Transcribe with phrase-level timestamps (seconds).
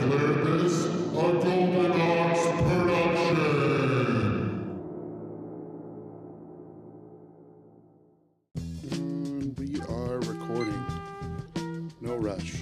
[0.00, 3.34] declare this a Golden Ox production.
[9.58, 10.84] We are recording.
[12.00, 12.56] No rush.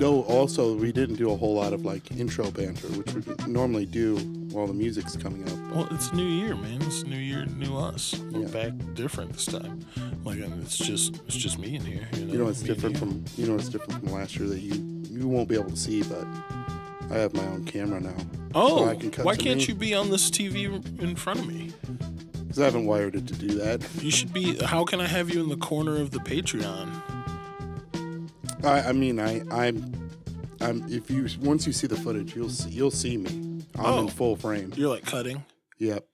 [0.00, 3.84] No, also, we didn't do a whole lot of like intro banter, which we normally
[3.86, 4.16] do
[4.52, 5.74] while the music's coming up.
[5.74, 6.80] Well, it's New Year, man.
[6.82, 8.14] It's New Year, new us.
[8.30, 8.48] We're Yeah.
[8.48, 9.84] back different this time.
[10.24, 12.08] Like, it's just it's just me in here.
[12.14, 14.48] You know, You know, it's Me different from you know, it's different from last year
[14.48, 14.74] that you
[15.10, 16.26] you won't be able to see, but
[17.10, 18.14] I have my own camera now.
[18.54, 19.64] Oh, I can cut why can't me.
[19.66, 20.64] you be on this TV
[21.00, 21.72] in front of me?
[22.42, 23.86] because I haven't wired it to do that.
[24.02, 24.56] You should be.
[24.64, 26.88] How can I have you in the corner of the Patreon?
[28.64, 30.10] I, I mean, I, I'm,
[30.60, 30.84] I'm.
[30.90, 33.62] If you once you see the footage, you'll see you'll see me.
[33.76, 34.00] I'm Oh.
[34.00, 34.72] in full frame.
[34.76, 35.44] You're like cutting.
[35.78, 36.04] Yep.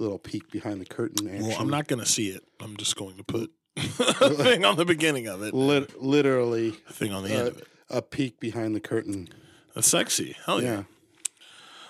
[0.00, 1.28] Little peek behind the curtain.
[1.28, 1.46] Action.
[1.46, 2.42] Well, I'm not gonna see it.
[2.58, 3.82] I'm just going to put a
[4.34, 7.58] thing on the beginning of it, Lit- literally a thing on the end uh, of
[7.58, 7.68] it.
[7.90, 9.28] a peek behind the curtain.
[9.74, 10.36] That's sexy.
[10.46, 10.68] Hell yeah.
[10.72, 10.82] Yeah.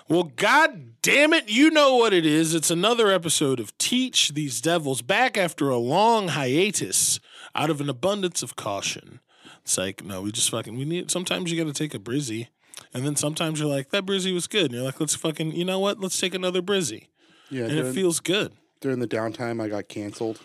[0.09, 2.53] Well, god damn it, you know what it is.
[2.53, 7.21] It's another episode of Teach These Devils back after a long hiatus
[7.55, 9.21] out of an abundance of caution.
[9.63, 12.47] It's like, no, we just fucking we need sometimes you gotta take a brizzy.
[12.93, 14.65] And then sometimes you're like, that brizzy was good.
[14.65, 15.99] And you're like, let's fucking you know what?
[16.01, 17.07] Let's take another brizzy.
[17.51, 17.63] Yeah.
[17.65, 18.53] And During, it feels good.
[18.79, 20.39] during the downtime, I got canceled.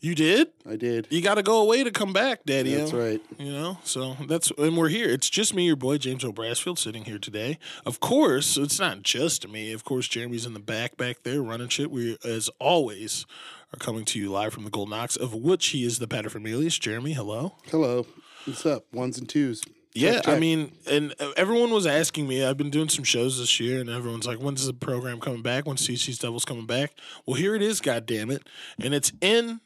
[0.00, 0.48] You did?
[0.68, 1.06] I did.
[1.08, 2.74] You gotta go away to come back, Daddy.
[2.74, 3.22] That's right.
[3.38, 5.08] You know, so that's and we're here.
[5.08, 7.58] It's just me, your boy James O'Brasfield, sitting here today.
[7.86, 9.72] Of course, it's not just me.
[9.72, 11.90] Of course, Jeremy's in the back back there running shit.
[11.90, 13.24] We, as always,
[13.72, 16.78] are coming to you live from the Golden Ox, of which he is the paterfamilias.
[16.78, 17.54] Jeremy, hello.
[17.70, 18.06] Hello.
[18.44, 18.84] What's up?
[18.92, 19.62] Ones and twos.
[19.94, 22.44] Yeah, I mean, and uh, everyone was asking me.
[22.44, 25.66] I've been doing some shows this year, and everyone's like, "When's the program coming back?
[25.66, 28.48] When's TC's Devils coming back?" Well, here it is, God damn it,
[28.80, 29.60] and it's in,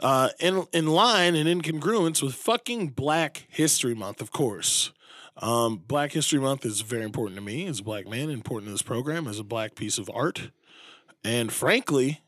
[0.00, 4.90] uh, in in line and in congruence with fucking Black History Month, of course.
[5.36, 8.72] Um, Black History Month is very important to me as a black man, important to
[8.72, 10.50] this program as a black piece of art,
[11.22, 12.22] and frankly.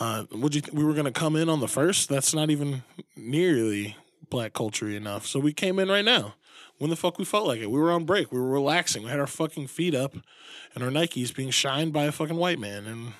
[0.00, 0.60] Uh, would you?
[0.60, 2.08] Th- we were going to come in on the first.
[2.08, 2.82] That's not even
[3.14, 3.96] nearly
[4.30, 5.26] black culture enough.
[5.26, 6.34] So we came in right now.
[6.78, 7.70] When the fuck we felt like it?
[7.70, 8.32] We were on break.
[8.32, 9.04] We were relaxing.
[9.04, 10.16] We had our fucking feet up,
[10.74, 13.12] and our Nikes being shined by a fucking white man and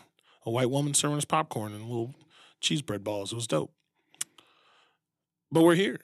[0.44, 2.14] a white woman serving us popcorn and little
[2.60, 3.32] cheese bread balls.
[3.32, 3.72] It was dope.
[5.52, 6.00] But we're here.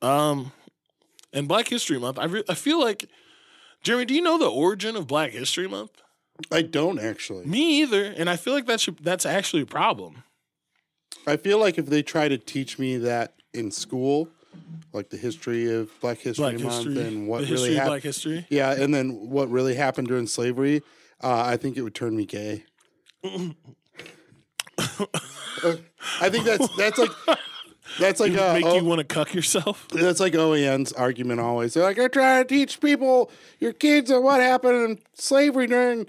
[0.00, 0.52] Um,
[1.32, 2.18] and Black History Month.
[2.18, 3.08] I re- I feel like
[3.82, 4.06] Jeremy.
[4.06, 5.90] Do you know the origin of Black History Month?
[6.50, 7.46] I don't actually.
[7.46, 8.04] Me either.
[8.04, 10.24] And I feel like that should that's actually a problem.
[11.26, 14.28] I feel like if they try to teach me that in school,
[14.92, 17.90] like the history of Black History Black Month history, and what the really happened.
[17.90, 18.46] Black history.
[18.50, 20.82] Yeah, and then what really happened during slavery,
[21.22, 22.64] uh, I think it would turn me gay.
[26.20, 27.10] I think that's that's like
[27.98, 29.88] that's like uh, Make oh, you want to cuck yourself.
[29.92, 31.74] that's like OEN's argument always.
[31.74, 36.06] They're like, they're trying to teach people, your kids, of what happened in slavery during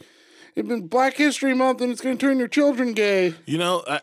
[0.57, 3.35] in Black History Month, and it's going to turn your children gay.
[3.45, 4.01] You know, I,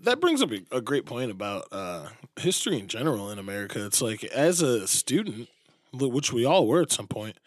[0.00, 3.84] that brings up a, a great point about uh, history in general in America.
[3.84, 5.48] It's like as a student,
[5.92, 7.38] which we all were at some point,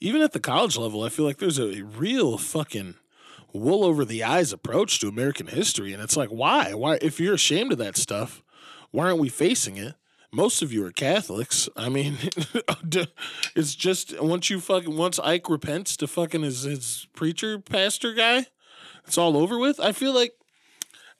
[0.00, 2.94] even at the college level, I feel like there's a real fucking
[3.52, 6.74] wool over the eyes approach to American history, and it's like, why?
[6.74, 6.98] Why?
[7.00, 8.42] If you're ashamed of that stuff,
[8.90, 9.94] why aren't we facing it?
[10.32, 11.68] Most of you are Catholics.
[11.76, 12.18] I mean,
[13.56, 18.46] it's just once you fucking once Ike repents to fucking his his preacher pastor guy,
[19.06, 19.80] it's all over with.
[19.80, 20.32] I feel like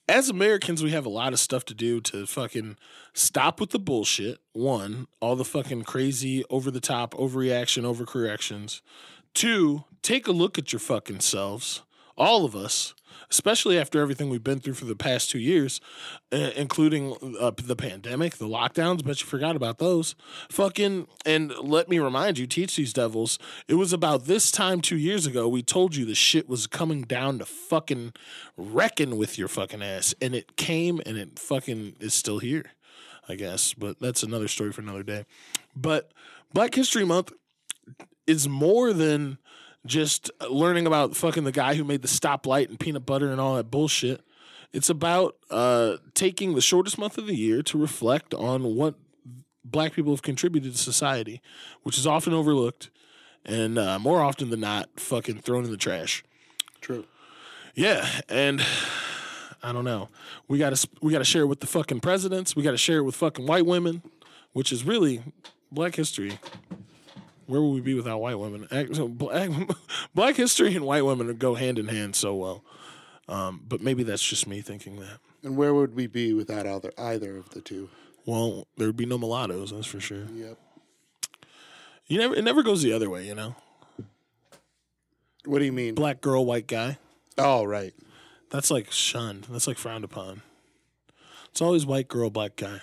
[0.08, 2.76] as Americans, we have a lot of stuff to do to fucking
[3.12, 4.38] stop with the bullshit.
[4.52, 8.80] One, all the fucking crazy, over the top, overreaction, overcorrections.
[9.34, 11.82] Two, take a look at your fucking selves,
[12.16, 12.94] all of us,
[13.30, 15.80] especially after everything we've been through for the past two years,
[16.32, 19.04] uh, including uh, the pandemic, the lockdowns.
[19.04, 20.14] Bet you forgot about those.
[20.50, 23.38] Fucking, and let me remind you, teach these devils.
[23.66, 27.02] It was about this time two years ago we told you the shit was coming
[27.02, 28.12] down to fucking
[28.56, 32.64] reckon with your fucking ass, and it came, and it fucking is still here.
[33.30, 35.26] I guess, but that's another story for another day.
[35.76, 36.12] But
[36.54, 37.32] Black History Month
[38.26, 39.38] is more than
[39.88, 43.56] just learning about fucking the guy who made the stoplight and peanut butter and all
[43.56, 44.20] that bullshit.
[44.72, 48.94] It's about uh, taking the shortest month of the year to reflect on what
[49.64, 51.40] black people have contributed to society,
[51.82, 52.90] which is often overlooked
[53.44, 56.22] and uh, more often than not, fucking thrown in the trash.
[56.80, 57.04] True.
[57.74, 58.64] Yeah, and
[59.62, 60.10] I don't know.
[60.48, 62.54] We got to we got to share it with the fucking presidents.
[62.54, 64.02] We got to share it with fucking white women,
[64.52, 65.22] which is really
[65.70, 66.38] Black history.
[67.48, 68.68] Where would we be without white women?
[68.92, 69.48] So black,
[70.14, 72.62] black history and white women go hand in hand so well.
[73.26, 75.18] Um, but maybe that's just me thinking that.
[75.42, 77.88] And where would we be without either either of the two?
[78.26, 80.26] Well, there'd be no mulattoes, that's for sure.
[80.34, 80.58] Yep.
[82.06, 83.56] You never it never goes the other way, you know.
[85.46, 85.94] What do you mean?
[85.94, 86.98] Black girl, white guy.
[87.38, 87.94] Oh, right.
[88.50, 89.46] That's like shunned.
[89.48, 90.42] That's like frowned upon.
[91.50, 92.82] It's always white girl, black guy.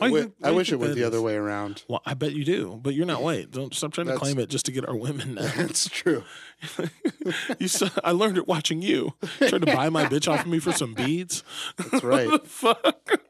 [0.00, 1.84] I do you wi- think- why I wish it that the other way around.
[1.88, 3.50] Well, I bet you do, but you're not white.
[3.52, 5.34] Don't stop trying to That's- claim it just to get our women.
[5.34, 5.42] Now.
[5.56, 6.24] That's true.
[7.58, 9.14] you saw, I learned it watching you.
[9.38, 11.42] Trying to buy my bitch off of me for some beads.
[11.76, 12.44] That's right.
[12.46, 13.20] Fuck.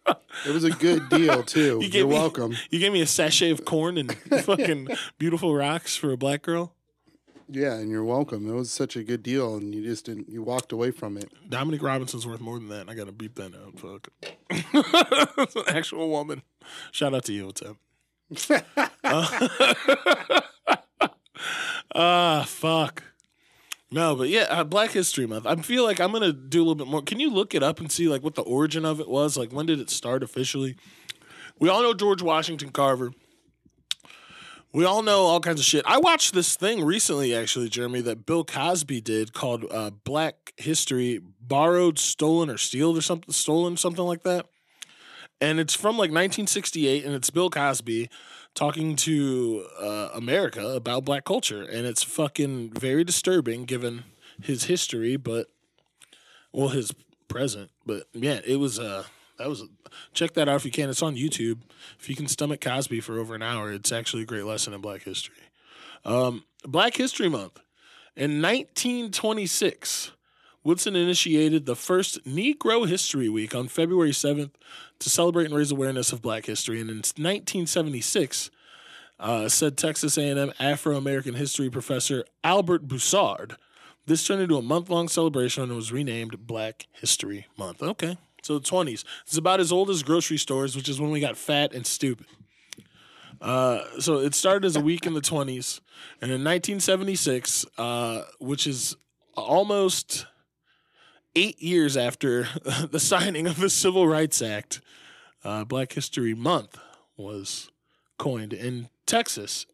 [0.46, 1.78] It was a good deal too.
[1.82, 2.54] You you're me- welcome.
[2.70, 4.12] You gave me a sachet of corn and
[4.42, 4.88] fucking
[5.18, 6.72] beautiful rocks for a black girl.
[7.48, 8.48] Yeah, and you're welcome.
[8.48, 10.28] It was such a good deal, and you just didn't.
[10.28, 11.30] You walked away from it.
[11.48, 12.88] Dominic Robinson's worth more than that.
[12.88, 13.78] I gotta beep that out.
[13.78, 14.08] Fuck.
[15.36, 16.42] That's an actual woman.
[16.90, 17.52] Shout out to you.
[17.64, 17.76] Up?
[21.96, 23.04] Ah, fuck.
[23.90, 25.46] No, but yeah, uh, Black History Month.
[25.46, 27.02] I feel like I'm gonna do a little bit more.
[27.02, 29.36] Can you look it up and see like what the origin of it was?
[29.36, 30.74] Like when did it start officially?
[31.60, 33.12] We all know George Washington Carver.
[34.74, 35.84] We all know all kinds of shit.
[35.86, 41.20] I watched this thing recently, actually, Jeremy, that Bill Cosby did called uh, Black History
[41.40, 44.46] Borrowed, Stolen, or Stealed, or something, stolen, something like that.
[45.40, 48.10] And it's from like 1968, and it's Bill Cosby
[48.54, 51.62] talking to uh, America about black culture.
[51.62, 54.02] And it's fucking very disturbing given
[54.42, 55.46] his history, but,
[56.52, 56.92] well, his
[57.28, 57.70] present.
[57.86, 59.04] But yeah, it was, uh,
[59.38, 59.64] that was,
[60.12, 60.90] check that out if you can.
[60.90, 61.60] It's on YouTube.
[61.98, 64.80] If you can stomach Cosby for over an hour, it's actually a great lesson in
[64.80, 65.36] black history.
[66.04, 67.60] Um, black History Month.
[68.16, 70.12] In 1926,
[70.62, 74.52] Woodson initiated the first Negro History Week on February 7th
[74.98, 76.80] to celebrate and raise awareness of black history.
[76.80, 78.50] And in 1976,
[79.18, 83.56] uh, said Texas A&M Afro-American history professor Albert Broussard.
[84.06, 87.82] This turned into a month-long celebration and was renamed Black History Month.
[87.82, 89.04] Okay, so the 20s.
[89.26, 92.26] It's about as old as grocery stores, which is when we got fat and stupid.
[93.40, 95.80] Uh, so it started as a week in the 20s,
[96.20, 98.96] and in 1976, uh, which is
[99.36, 100.26] almost
[101.34, 102.48] eight years after
[102.90, 104.80] the signing of the Civil Rights Act,
[105.42, 106.78] uh, Black History Month
[107.16, 107.70] was
[108.18, 109.66] coined in Texas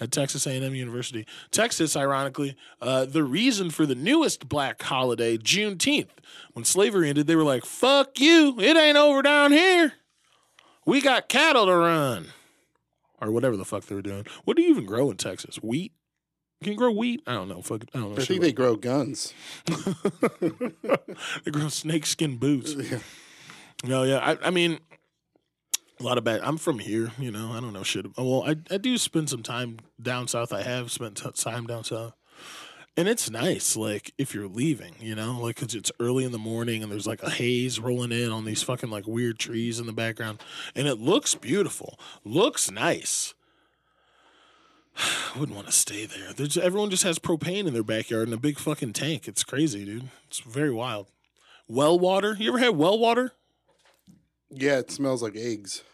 [0.00, 1.26] at Texas A&M University.
[1.50, 6.08] Texas, ironically, uh, the reason for the newest black holiday, Juneteenth,
[6.52, 8.58] when slavery ended, they were like, "Fuck you!
[8.58, 9.92] It ain't over down here.
[10.86, 12.28] We got cattle to run."
[13.20, 14.26] Or whatever the fuck they were doing.
[14.44, 15.56] What do you even grow in Texas?
[15.56, 15.92] Wheat?
[16.62, 17.22] Can you grow wheat?
[17.26, 17.60] I don't know.
[17.60, 18.22] Fuck, I don't know.
[18.22, 19.34] I think they grow guns.
[20.40, 22.74] they grow snakeskin boots.
[23.82, 24.18] No, yeah.
[24.18, 24.78] I, I mean,
[26.00, 26.40] a lot of bad.
[26.42, 27.52] I'm from here, you know.
[27.52, 28.06] I don't know shit.
[28.16, 30.52] Well, I I do spend some time down south.
[30.52, 32.14] I have spent t- time down south,
[32.96, 33.76] and it's nice.
[33.76, 37.06] Like if you're leaving, you know, like because it's early in the morning and there's
[37.06, 40.42] like a haze rolling in on these fucking like weird trees in the background,
[40.74, 41.98] and it looks beautiful.
[42.24, 43.34] Looks nice.
[44.96, 46.32] I wouldn't want to stay there.
[46.32, 49.28] There's everyone just has propane in their backyard in a big fucking tank.
[49.28, 50.08] It's crazy, dude.
[50.26, 51.08] It's very wild.
[51.68, 52.36] Well water.
[52.38, 53.32] You ever had well water?
[54.50, 55.84] Yeah, it smells like eggs.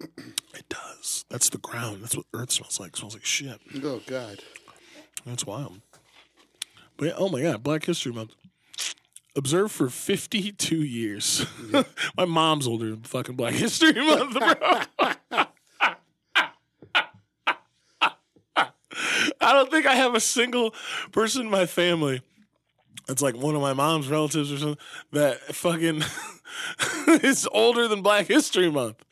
[0.00, 1.24] It does.
[1.28, 2.02] That's the ground.
[2.02, 2.90] That's what Earth smells like.
[2.90, 3.60] It smells like shit.
[3.82, 4.40] Oh God.
[5.26, 5.80] That's wild.
[6.96, 8.34] But yeah, oh my god, Black History Month.
[9.36, 11.46] Observed for 52 years.
[12.16, 14.54] my mom's older than fucking Black History Month, bro.
[19.42, 20.74] I don't think I have a single
[21.12, 22.22] person in my family
[23.06, 24.78] that's like one of my mom's relatives or something
[25.12, 26.02] that fucking
[27.24, 29.04] is older than Black History Month.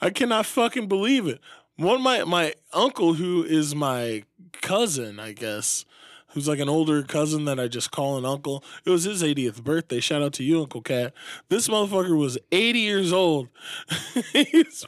[0.00, 1.40] I cannot fucking believe it.
[1.76, 4.24] One my my uncle who is my
[4.62, 5.84] cousin, I guess,
[6.28, 8.62] who's like an older cousin that I just call an uncle.
[8.84, 10.00] It was his 80th birthday.
[10.00, 11.14] Shout out to you, Uncle Cat.
[11.48, 13.48] This motherfucker was 80 years old.
[14.32, 14.84] he's,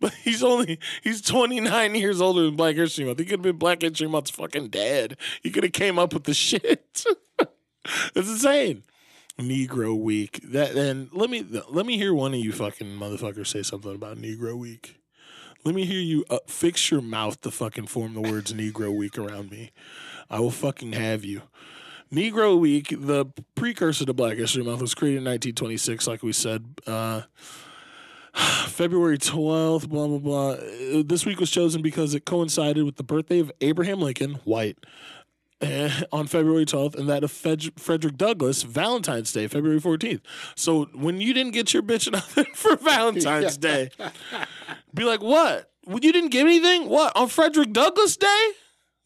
[0.00, 3.18] but he's only he's 29 years older than Black History Month.
[3.18, 5.16] He could have been Black History Month's fucking dad.
[5.42, 7.04] He could have came up with the shit.
[8.14, 8.82] It's insane.
[9.40, 10.40] Negro Week.
[10.44, 14.18] That then let me let me hear one of you fucking motherfuckers say something about
[14.18, 14.96] Negro Week.
[15.64, 19.18] Let me hear you uh, fix your mouth to fucking form the words Negro Week
[19.18, 19.72] around me.
[20.30, 21.42] I will fucking have you.
[22.12, 26.64] Negro Week, the precursor to Black History Month, was created in 1926, like we said.
[26.86, 27.22] Uh,
[28.66, 30.50] February 12th, blah, blah, blah.
[30.52, 34.78] Uh, This week was chosen because it coincided with the birthday of Abraham Lincoln, white,
[36.12, 40.20] on February 12th, and that of Fed- Frederick Douglass, Valentine's Day, February 14th.
[40.54, 43.90] So when you didn't get your bitch nothing for Valentine's Day,
[44.94, 45.70] be like, what?
[45.86, 46.88] You didn't get anything?
[46.88, 47.14] What?
[47.16, 48.50] On Frederick Douglass Day?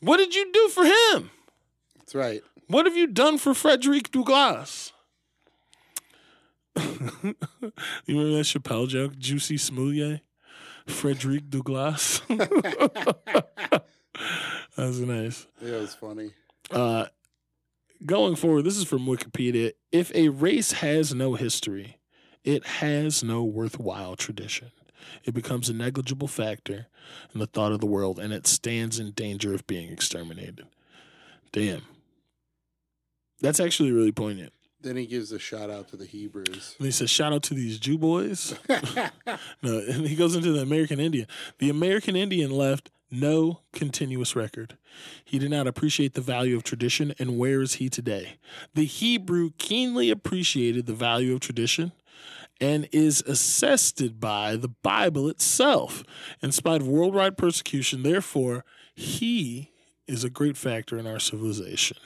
[0.00, 1.30] What did you do for him?
[1.98, 2.42] That's right.
[2.68, 4.92] What have you done for Frederick Douglass?
[6.76, 7.34] you
[8.08, 9.14] remember that Chappelle joke?
[9.14, 10.20] Jussie Smollett?
[10.86, 12.20] Frederick Douglass?
[12.28, 13.82] that
[14.76, 15.46] was nice.
[15.62, 16.30] Yeah, it was funny.
[16.74, 17.06] Uh,
[18.04, 19.72] going forward, this is from Wikipedia.
[19.92, 21.98] If a race has no history,
[22.42, 24.72] it has no worthwhile tradition.
[25.22, 26.88] It becomes a negligible factor
[27.32, 30.66] in the thought of the world, and it stands in danger of being exterminated.
[31.52, 31.82] Damn.
[33.40, 34.52] That's actually really poignant.
[34.80, 36.74] Then he gives a shout out to the Hebrews.
[36.78, 38.54] And he says, shout out to these Jew boys.
[38.68, 41.26] no, and he goes into the American Indian.
[41.58, 44.76] The American Indian left no continuous record.
[45.24, 48.38] He did not appreciate the value of tradition, and where is he today?
[48.74, 51.92] The Hebrew keenly appreciated the value of tradition
[52.60, 56.04] and is assessed by the Bible itself.
[56.42, 59.70] In spite of worldwide persecution, therefore, he
[60.06, 61.96] is a great factor in our civilization.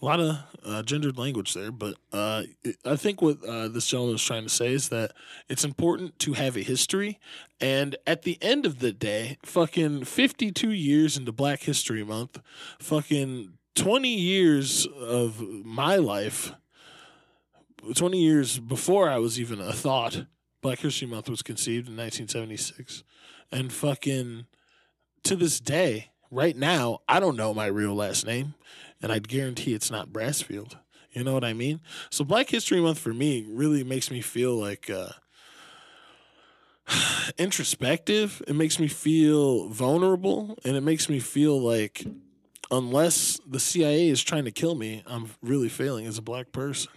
[0.00, 2.44] A lot of uh, gendered language there, but uh,
[2.86, 5.12] I think what uh, this gentleman is trying to say is that
[5.48, 7.18] it's important to have a history.
[7.60, 12.40] And at the end of the day, fucking 52 years into Black History Month,
[12.78, 16.54] fucking 20 years of my life,
[17.94, 20.24] 20 years before I was even a thought,
[20.62, 23.02] Black History Month was conceived in 1976.
[23.52, 24.46] And fucking
[25.24, 28.54] to this day, right now, I don't know my real last name,
[29.02, 30.76] and I'd guarantee it's not Brassfield.
[31.12, 31.80] You know what I mean?
[32.10, 35.08] So Black History Month for me really makes me feel like uh,
[37.38, 38.42] introspective.
[38.46, 42.04] It makes me feel vulnerable, and it makes me feel like
[42.70, 46.92] unless the CIA is trying to kill me, I'm really failing as a black person.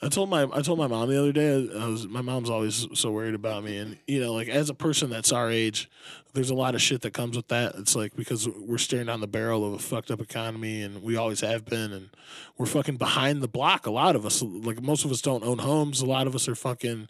[0.00, 1.68] I told my I told my mom the other day.
[1.76, 4.74] I was my mom's always so worried about me, and you know, like as a
[4.74, 5.90] person that's our age,
[6.34, 7.74] there's a lot of shit that comes with that.
[7.74, 11.16] It's like because we're staring down the barrel of a fucked up economy, and we
[11.16, 12.10] always have been, and
[12.56, 13.86] we're fucking behind the block.
[13.86, 16.00] A lot of us, like most of us, don't own homes.
[16.00, 17.08] A lot of us are fucking,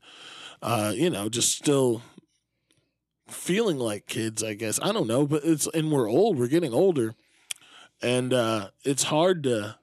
[0.63, 2.01] uh, you know, just still
[3.27, 4.43] feeling like kids.
[4.43, 6.39] I guess I don't know, but it's and we're old.
[6.39, 7.15] We're getting older,
[8.01, 9.77] and uh, it's hard to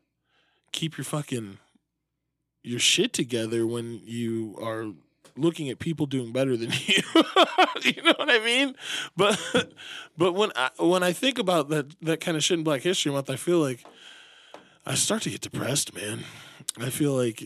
[0.72, 1.60] keep your fucking
[2.66, 4.88] your shit together when you are
[5.38, 7.04] looking at people doing better than you.
[7.84, 8.76] you know what I mean?
[9.16, 9.40] But
[10.18, 13.12] but when I when I think about that that kind of shit in Black History
[13.12, 13.86] Month, I feel like
[14.86, 16.24] I start to get depressed, man.
[16.80, 17.44] I feel like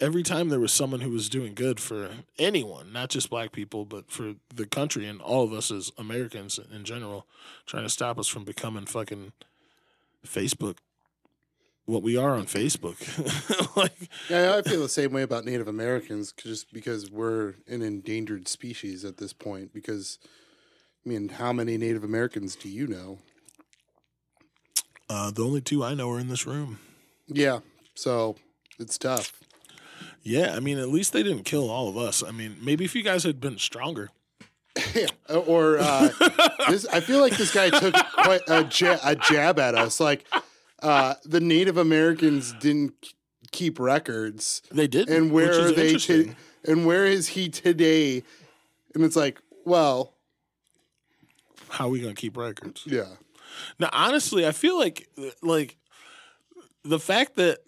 [0.00, 3.84] every time there was someone who was doing good for anyone, not just black people,
[3.84, 7.26] but for the country and all of us as Americans in general,
[7.66, 9.32] trying to stop us from becoming fucking
[10.26, 10.78] Facebook
[11.84, 12.96] what we are on Facebook.
[13.76, 18.48] like Yeah, I feel the same way about Native Americans, just because we're an endangered
[18.48, 19.72] species at this point.
[19.72, 20.18] Because,
[21.04, 23.18] I mean, how many Native Americans do you know?
[25.10, 26.78] uh, the only two I know are in this room.
[27.26, 27.58] Yeah,
[27.94, 28.36] so
[28.78, 29.32] it's tough.
[30.22, 32.22] Yeah, I mean, at least they didn't kill all of us.
[32.22, 34.10] I mean, maybe if you guys had been stronger.
[34.94, 36.08] Yeah, or uh,
[36.70, 40.00] this, I feel like this guy took quite a, ja- a jab at us.
[40.00, 40.24] Like
[40.82, 43.14] uh, the Native Americans didn't
[43.50, 45.08] keep records, They did.
[45.08, 45.94] and where are they?
[45.96, 46.34] To,
[46.66, 48.22] and where is he today?
[48.94, 50.14] And it's like, well,
[51.70, 52.82] How are we going to keep records?
[52.86, 53.06] yeah,
[53.78, 55.08] Now, honestly, I feel like
[55.42, 55.76] like
[56.84, 57.58] the fact that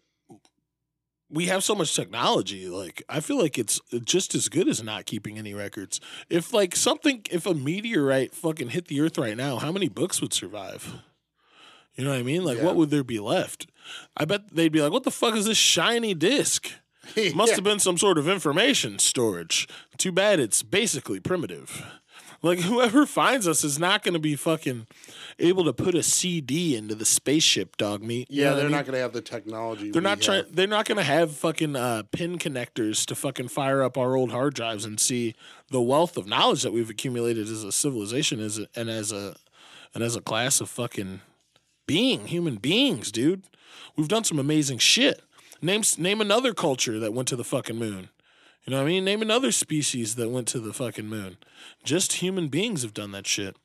[1.30, 5.06] we have so much technology, like I feel like it's just as good as not
[5.06, 6.00] keeping any records.
[6.30, 10.20] If like something, if a meteorite fucking hit the Earth right now, how many books
[10.20, 10.94] would survive?
[11.96, 12.44] You know what I mean?
[12.44, 12.64] Like, Yeah.
[12.64, 13.66] what would there be left?
[14.16, 16.70] I bet they'd be like, "What the fuck is this shiny disc?"
[17.34, 17.54] Must Yeah.
[17.56, 19.68] have been some sort of information storage.
[19.98, 21.84] Too bad it's basically primitive.
[22.42, 24.86] Like whoever finds us is not going to be fucking
[25.38, 28.30] able to put a CD into the spaceship, dog meat.
[28.30, 28.72] You Yeah, what I they're mean?
[28.72, 29.90] not going to have the technology.
[29.90, 30.44] They're not trying.
[30.50, 34.30] They're not going to have fucking uh, pin connectors to fucking fire up our old
[34.32, 35.34] hard drives and see
[35.70, 39.36] the wealth of knowledge that we've accumulated as a civilization, as a, and as a
[39.94, 41.20] and as a class of fucking
[41.86, 43.44] being human beings, dude.
[43.96, 45.22] We've done some amazing shit.
[45.62, 48.10] Name name another culture that went to the fucking moon.
[48.64, 49.04] You know what I mean?
[49.04, 51.36] Name another species that went to the fucking moon.
[51.84, 53.56] Just human beings have done that shit.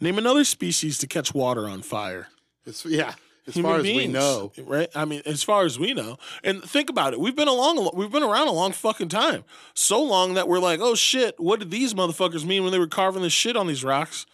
[0.00, 2.28] Name another species to catch water on fire
[2.66, 3.14] It's, yeah,
[3.46, 4.52] as human far as we beings, know.
[4.64, 4.88] right?
[4.94, 8.10] I mean, as far as we know, and think about it, we've been along, we've
[8.10, 9.44] been around a long fucking time,
[9.74, 12.86] so long that we're like, oh shit, what did these motherfuckers mean when they were
[12.88, 14.26] carving this shit on these rocks?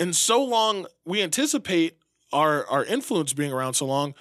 [0.00, 1.96] And so long, we anticipate
[2.32, 4.14] our our influence being around so long.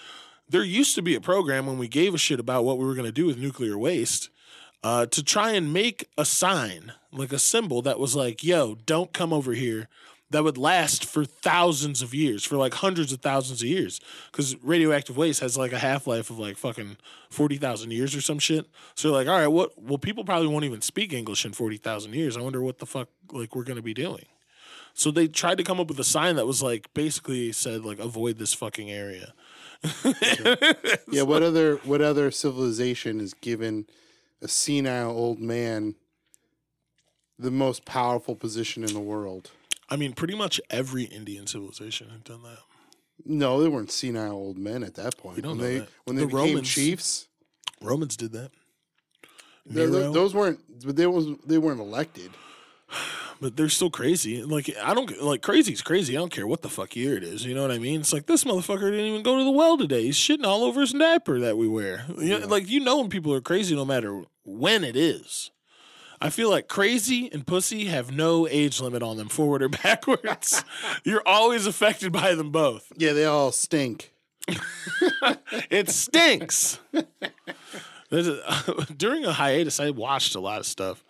[0.49, 2.93] There used to be a program when we gave a shit about what we were
[2.95, 4.29] going to do with nuclear waste.
[4.83, 9.11] Uh, to try and make a sign, like a symbol that was like, yo, don't
[9.11, 9.89] come over here.
[10.29, 13.99] that would last for thousands of years, for like hundreds of thousands of years.
[14.31, 16.97] Because radioactive waste has like a half life of like fucking
[17.29, 18.67] 40,000 years or some shit.
[18.95, 19.81] So like, all right, what?
[19.81, 22.35] Well, people probably won't even speak English in 40,000 years.
[22.37, 24.25] I wonder what the fuck like we're going to be doing.
[24.97, 27.99] So they tried to come up with a sign that was like basically said like
[27.99, 29.33] avoid this fucking area.
[31.11, 33.85] Yeah, what other what other civilization has given
[34.41, 35.93] a senile old man
[37.37, 39.51] the most powerful position in the world?
[39.87, 42.57] I mean, pretty much every Indian civilization had done that.
[43.23, 45.35] No, they weren't senile old men at that point.
[45.37, 45.89] We don't when know they that.
[46.05, 47.27] when they The became Romans- chiefs,
[47.81, 48.51] Romans did that.
[49.71, 50.11] th- th- Nero.
[50.11, 52.31] those weren't but they was they weren't elected.
[53.41, 54.43] but they're still crazy.
[54.43, 56.15] Like I don't like crazy's crazy.
[56.15, 57.45] I don't care what the fuck year it is.
[57.45, 57.99] You know what I mean?
[58.01, 60.03] It's like this motherfucker didn't even go to the well today.
[60.03, 62.05] He's shitting all over his diaper that we wear.
[62.17, 65.51] You know, Like you know when people are crazy, no matter when it is.
[66.19, 70.63] I feel like crazy and pussy have no age limit on them, forward or backwards.
[71.03, 72.91] You're always affected by them both.
[72.97, 74.13] Yeah, they all stink.
[75.69, 76.79] It stinks.
[78.11, 81.03] A, during a hiatus, I watched a lot of stuff,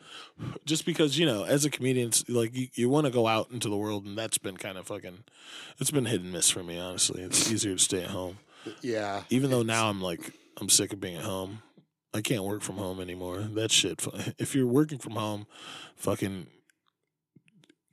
[0.66, 3.50] just because you know, as a comedian, it's like you, you want to go out
[3.52, 5.24] into the world, and that's been kind of fucking.
[5.80, 7.22] It's been hit and miss for me, honestly.
[7.24, 8.38] It's easier to stay at home,
[8.82, 9.24] Yeah.
[9.30, 11.62] even though now I'm like I'm sick of being at home.
[12.14, 13.40] I can't work from home anymore.
[13.40, 14.06] That shit.
[14.40, 15.46] If you're working from home,
[15.96, 16.48] fucking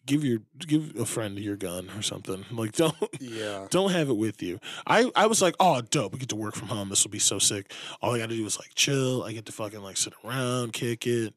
[0.07, 2.45] give your give a friend your gun or something.
[2.53, 3.67] Like don't Yeah.
[3.71, 4.61] don't have it with you.
[4.87, 6.13] I, I was like, oh, dope.
[6.13, 6.89] We get to work from home.
[6.89, 7.73] This will be so sick.
[8.01, 9.23] All I got to do is like chill.
[9.25, 11.35] I get to fucking like sit around, kick it.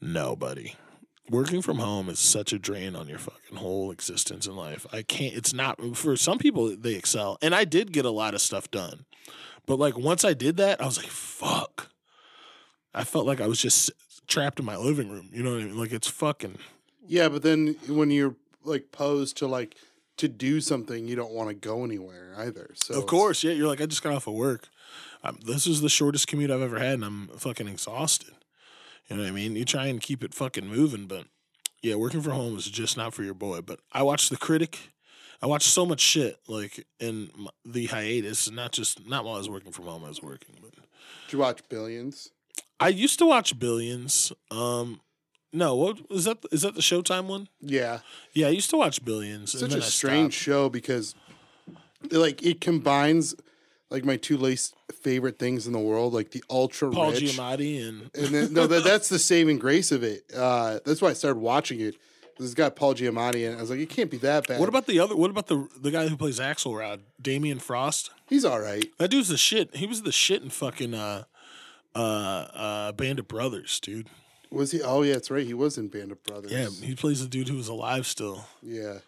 [0.00, 0.76] No, buddy.
[1.30, 4.86] Working from home is such a drain on your fucking whole existence in life.
[4.92, 7.38] I can't, it's not, for some people, they excel.
[7.40, 9.06] And I did get a lot of stuff done.
[9.66, 11.88] But like once I did that, I was like, fuck.
[12.92, 13.90] I felt like I was just
[14.26, 15.30] trapped in my living room.
[15.32, 15.78] You know what I mean?
[15.78, 16.58] Like it's fucking,
[17.06, 19.76] Yeah, but then when you're like posed to like
[20.18, 22.70] to do something, you don't want to go anywhere either.
[22.74, 23.52] So Of course, yeah.
[23.52, 24.68] You're like, I just got off of work.
[25.22, 28.34] Um, this is the shortest commute I've ever had, and I'm fucking exhausted.
[29.08, 29.56] You know what I mean?
[29.56, 31.26] You try and keep it fucking moving, but
[31.82, 33.60] yeah, working from home is just not for your boy.
[33.60, 34.78] But I watched The Critic.
[35.42, 37.30] I watched so much shit like in
[37.66, 40.04] the hiatus, not just not while I was working from home.
[40.04, 42.30] I was working, but Did you watch Billions?
[42.80, 44.32] I used to watch Billions.
[44.50, 45.00] Um,
[45.52, 46.38] no, what is that?
[46.50, 47.48] Is that the Showtime one?
[47.60, 48.00] Yeah.
[48.32, 49.52] Yeah, I used to watch Billions.
[49.58, 50.44] Such a I strange stopped.
[50.44, 51.14] show because
[52.10, 53.34] like it combines
[53.94, 57.22] like my two least favorite things in the world, like the ultra Paul rich.
[57.22, 60.24] Giamatti and And then no, that, that's the saving grace of it.
[60.36, 61.94] Uh, that's why I started watching it.
[62.36, 64.58] This has got Paul Giamatti, and I was like, it can't be that bad.
[64.58, 65.14] What about the other?
[65.14, 68.10] What about the the guy who plays Axelrod, Damian Frost?
[68.28, 68.84] He's all right.
[68.98, 69.76] That dude's the shit.
[69.76, 71.24] He was the shit in fucking uh,
[71.94, 74.08] uh, uh, Band of Brothers, dude.
[74.50, 74.82] Was he?
[74.82, 75.46] Oh yeah, that's right.
[75.46, 76.50] He was in Band of Brothers.
[76.50, 78.46] Yeah, he plays the dude who was alive still.
[78.62, 78.98] yeah.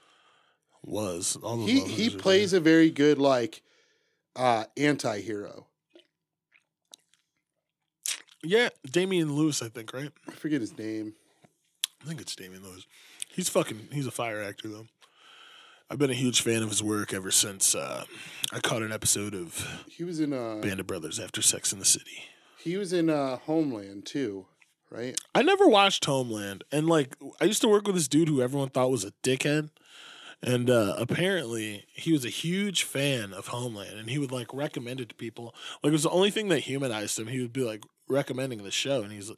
[0.85, 3.61] Was all He he plays a very good like
[4.37, 5.67] uh anti-hero.
[8.43, 10.13] Yeah, Damian Lewis, I think, right?
[10.29, 11.15] I forget his name.
[12.03, 12.87] I think it's Damian Lewis.
[13.29, 13.89] He's fucking.
[13.93, 14.87] He's a fire actor though.
[15.91, 18.05] I've been a huge fan of his work ever since uh,
[18.53, 21.79] I caught an episode of He was in uh Band of Brothers after Sex in
[21.79, 22.25] the City.
[22.59, 24.47] he was in uh Homeland too,
[24.91, 25.17] right?
[25.35, 28.69] I never watched Homeland, and like I used to work with this dude who everyone
[28.71, 29.71] thought was a dickhead,
[30.43, 35.01] and uh, apparently he was a huge fan of Homeland, and he would like recommend
[35.01, 35.55] it to people.
[35.83, 37.27] Like it was the only thing that humanized him.
[37.29, 39.31] He would be like recommending the show, and he's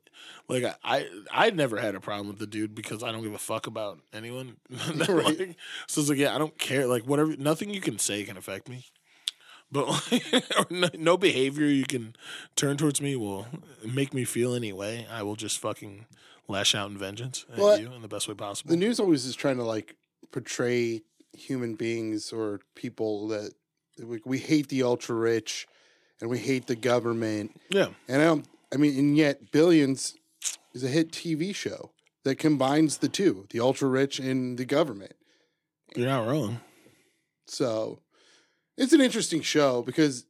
[0.48, 3.34] like, I I I'd never had a problem with the dude because I don't give
[3.34, 4.56] a fuck about anyone.
[5.08, 5.56] Like,
[5.86, 6.86] so it's like, yeah, I don't care.
[6.86, 8.86] Like whatever, nothing you can say can affect me.
[9.70, 12.16] But like, no, no behavior you can
[12.56, 13.46] turn towards me will
[13.86, 15.06] make me feel any way.
[15.10, 16.06] I will just fucking
[16.48, 18.70] lash out in vengeance at Well, you in the best way possible.
[18.70, 19.96] The news always is trying to like
[20.32, 23.52] portray human beings or people that
[24.02, 25.66] we, we hate the ultra rich
[26.20, 27.58] and we hate the government.
[27.70, 30.14] yeah, And I don't I mean and yet Billions
[30.74, 31.90] is a hit TV show
[32.24, 35.12] that combines the two, the ultra rich and the government.
[35.96, 36.60] you're not wrong.
[37.46, 38.00] So
[38.76, 40.26] it's an interesting show because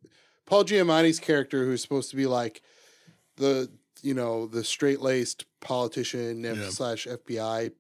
[0.47, 2.63] Paul Giamatti's character, who's supposed to be like
[3.37, 3.71] the
[4.03, 6.69] you know the straight laced politician Yeah.
[6.71, 7.73] slash FBI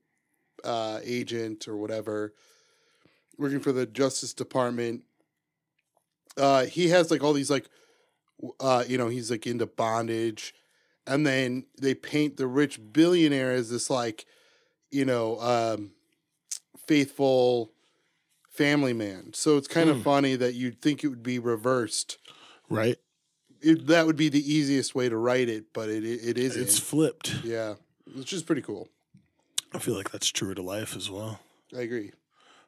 [0.64, 2.32] uh, agent or whatever,
[3.36, 5.02] working for the Justice Department.
[6.36, 7.68] Uh, he has like all these like,
[8.60, 10.54] uh, you know, he's like into bondage,
[11.06, 14.24] and then they paint the rich billionaire as this like,
[14.90, 15.92] you know, um,
[16.86, 17.72] faithful
[18.50, 19.32] family man.
[19.34, 19.96] So it's kind Hmm.
[19.96, 22.18] of funny that you'd think it would be reversed.
[22.68, 22.96] Right?
[23.60, 26.62] It, that would be the easiest way to write it, but it it, it isn't.
[26.62, 27.34] It's flipped.
[27.42, 27.74] yeah,
[28.14, 28.88] which is pretty cool.
[29.74, 31.40] I feel like that's true to life as well.
[31.76, 32.12] I agree.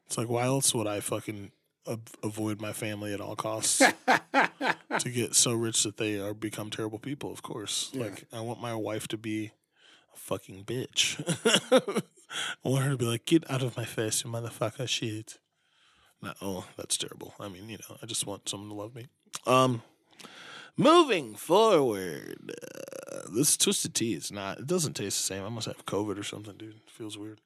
[0.06, 1.52] It's like, why else would I fucking
[1.86, 3.78] a- avoid my family at all costs
[4.98, 7.32] to get so rich that they are become terrible people?
[7.32, 7.90] Of course.
[7.92, 8.04] Yeah.
[8.04, 9.52] Like, I want my wife to be
[10.14, 11.18] a fucking bitch.
[12.64, 15.38] I want her to be like, get out of my face, you motherfucker, shit.
[16.22, 17.34] No, oh, that's terrible.
[17.40, 19.06] I mean, you know, I just want someone to love me.
[19.46, 19.82] Um,
[20.76, 22.52] moving forward,
[23.34, 24.58] this twisted tea is not.
[24.58, 25.44] It doesn't taste the same.
[25.44, 26.74] I must have COVID or something, dude.
[26.76, 27.40] It feels weird.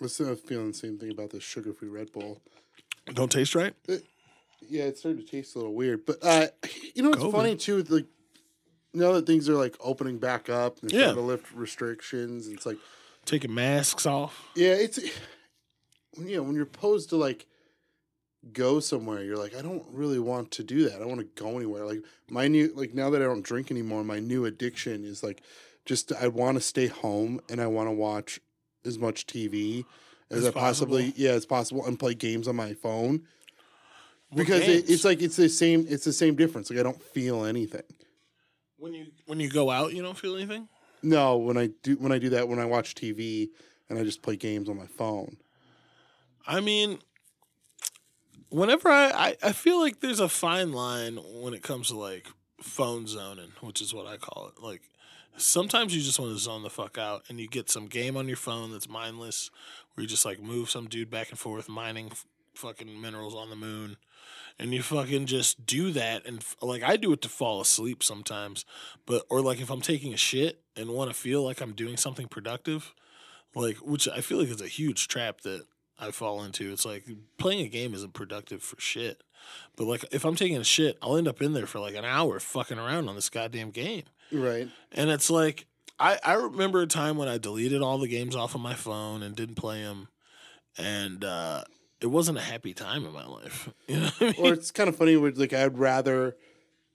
[0.00, 2.40] I'm still feeling the same thing about this sugar-free Red Bull.
[3.14, 3.74] Don't taste right.
[4.68, 6.04] Yeah, it's starting to taste a little weird.
[6.06, 6.46] But uh,
[6.94, 7.32] you know what's COVID.
[7.32, 7.82] funny too?
[7.84, 8.06] Like
[8.94, 11.12] now that things are like opening back up and Yeah.
[11.12, 12.78] to lift restrictions, it's like
[13.24, 14.48] Taking masks off.
[14.54, 14.98] yeah, it's
[16.18, 17.46] you know when you're posed to like
[18.52, 20.96] go somewhere, you're like I don't really want to do that.
[20.96, 21.84] I don't want to go anywhere.
[21.84, 25.42] Like my new like now that I don't drink anymore, my new addiction is like
[25.84, 28.40] just I want to stay home and I want to watch
[28.84, 29.84] as much TV
[30.30, 31.22] as, As I possibly possible.
[31.22, 33.22] yeah as possible and play games on my phone
[34.30, 37.02] What because it, it's like it's the same it's the same difference like i don't
[37.02, 37.82] feel anything
[38.76, 40.68] when you when you go out, you don't feel anything.
[41.02, 43.48] no when i do when i do that when i watch tv
[43.88, 45.36] and i just play games on my phone
[46.46, 46.98] I mean,
[48.50, 52.28] whenever I, I, I feel like there's a fine line when it comes to like
[52.60, 54.62] phone zoning, which is what I call it.
[54.62, 54.82] Like
[55.36, 58.28] sometimes you just want to zone the fuck out and you get some game on
[58.28, 59.50] your phone that's mindless
[59.94, 63.50] where you just like move some dude back and forth mining f- fucking minerals on
[63.50, 63.96] the moon
[64.58, 68.02] and you fucking just do that and f- like I do it to fall asleep
[68.02, 68.64] sometimes
[69.06, 71.96] but or like if I'm taking a shit and want to feel like I'm doing
[71.96, 72.92] something productive
[73.54, 75.66] like which I feel like is a huge trap that
[75.98, 76.72] I fall into.
[76.72, 77.04] It's like
[77.38, 79.22] playing a game isn't productive for shit.
[79.76, 82.04] But like if I'm taking a shit, I'll end up in there for like an
[82.04, 84.04] hour fucking around on this goddamn game.
[84.32, 85.66] right And it's like
[85.98, 89.22] I I remember a time when I deleted all the games off of my phone
[89.22, 90.08] and didn't play them,
[90.76, 91.64] and uh,
[92.00, 93.68] it wasn't a happy time in my life.
[93.88, 94.34] You know I mean?
[94.38, 96.36] or it's kind of funny where like i'd rather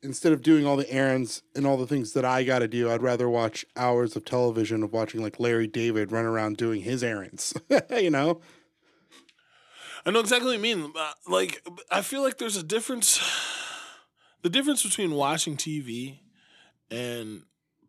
[0.03, 2.91] instead of doing all the errands and all the things that i got to do
[2.91, 7.03] i'd rather watch hours of television of watching like larry david run around doing his
[7.03, 7.53] errands
[7.89, 8.41] you know
[10.05, 10.91] I know exactly what you mean.
[10.95, 13.19] Uh, Like, I feel like there's a difference.
[14.41, 16.19] The difference between watching TV
[16.91, 17.43] and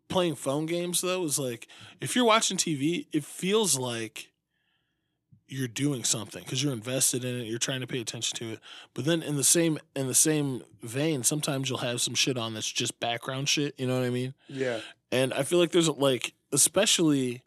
[0.07, 1.67] playing phone games, though, is like
[1.99, 4.29] if you're watching TV, it feels like
[5.47, 7.47] you're doing something because you're invested in it.
[7.47, 8.59] You're trying to pay attention to it.
[8.93, 12.53] But then in the same in the same vein, sometimes you'll have some shit on
[12.53, 13.75] that's just background shit.
[13.77, 14.33] You know what I mean?
[14.47, 14.79] yeah
[15.11, 17.43] And I feel like there's like, especially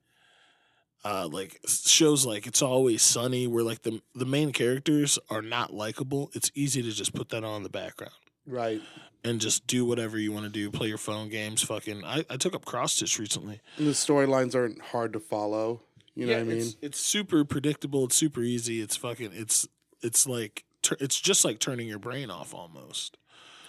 [1.04, 5.72] uh, like shows like It's Always Sunny, where like the the main characters are not
[5.72, 6.30] likable.
[6.34, 8.14] It's easy to just put that on in the background
[8.46, 8.80] right
[9.24, 10.70] and just do whatever you want to do.
[10.70, 11.62] Play your phone games.
[11.62, 13.60] Fucking, I, I took up cross stitch recently.
[13.76, 15.82] and the storylines aren't hard to follow
[16.14, 18.04] you know what i mean it's, it's super predictable.
[18.06, 18.80] It's super easy.
[18.80, 19.30] It's fucking.
[19.34, 19.68] It's
[20.02, 20.64] it's like
[21.00, 23.18] it's just like turning your brain off almost.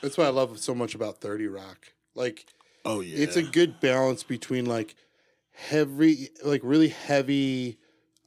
[0.01, 2.45] that's what i love so much about 30 rock like
[2.85, 4.95] Oh yeah, it's a good balance between like
[5.67, 7.77] heavy like really heavy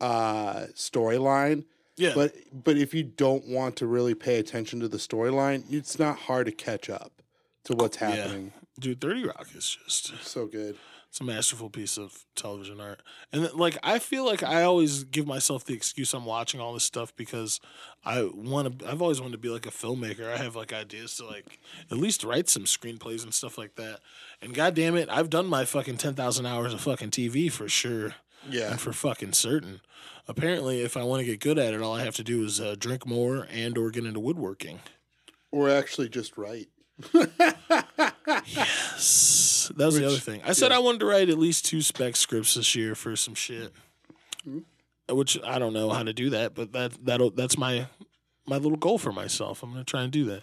[0.00, 1.64] uh storyline
[1.96, 2.12] yeah.
[2.14, 6.18] but but if you don't want to really pay attention to the storyline it's not
[6.18, 7.22] hard to catch up
[7.64, 8.10] to what's Yeah.
[8.10, 10.76] happening dude, Thirty Rock is just so good
[11.12, 13.02] It's a masterful piece of television art.
[13.34, 16.84] And like I feel like I always give myself the excuse I'm watching all this
[16.84, 17.60] stuff because
[18.02, 20.32] I want to I've always wanted to be like a filmmaker.
[20.32, 21.58] I have like ideas to like
[21.90, 24.00] at least write some screenplays and stuff like that.
[24.40, 28.14] And god damn it, I've done my fucking 10,000 hours of fucking TV for sure
[28.48, 29.82] yeah and for fucking certain.
[30.26, 32.58] Apparently, if I want to get good at it, all I have to do is
[32.58, 34.80] uh, drink more and or get into woodworking.
[35.50, 36.68] or actually just write.
[38.46, 39.02] Yes,
[39.76, 40.40] that was the other thing.
[40.44, 40.76] I said yeah.
[40.76, 43.72] I wanted to write at least two spec scripts this year for some shit,
[45.08, 47.86] which I don't know how to do that, but that that'll that's my
[48.46, 49.62] my little goal for myself.
[49.62, 50.42] I'm gonna try and do that.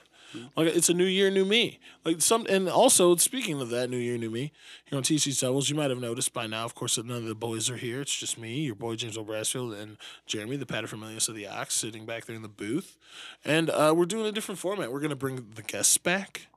[0.55, 1.79] Like it's a new year, new me.
[2.05, 4.51] Like some, and also speaking of that, new year, new me.
[4.85, 7.25] Here on TC Devils, you might have noticed by now, of course, that none of
[7.25, 8.01] the boys are here.
[8.01, 12.05] It's just me, your boy James O'Brasfield, and Jeremy, the paterfamilias of the Ox, sitting
[12.05, 12.97] back there in the booth.
[13.43, 14.91] And uh, we're doing a different format.
[14.91, 16.47] We're gonna bring the guests back.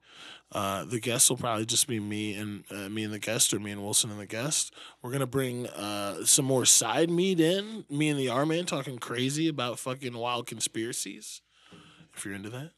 [0.52, 3.58] Uh, the guests will probably just be me and uh, me and the guest, or
[3.58, 4.74] me and Wilson and the guest.
[5.00, 7.84] We're gonna bring uh, some more side meat in.
[7.88, 11.40] Me and the R Man talking crazy about fucking wild conspiracies.
[12.14, 12.72] If you're into that,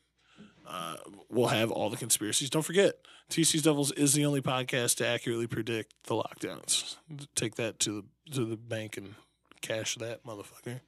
[0.68, 0.96] uh,
[1.28, 2.48] we'll have all the conspiracies.
[2.48, 2.94] Don't forget,
[3.28, 6.96] TC's Devils is the only podcast to accurately predict the lockdowns.
[7.34, 9.16] Take that to the to the bank and
[9.62, 10.80] cash that motherfucker.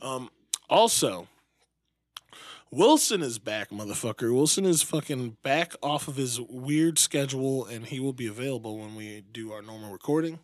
[0.00, 0.30] Um,
[0.70, 1.26] also.
[2.70, 4.32] Wilson is back, motherfucker.
[4.32, 8.94] Wilson is fucking back off of his weird schedule, and he will be available when
[8.94, 10.38] we do our normal recording.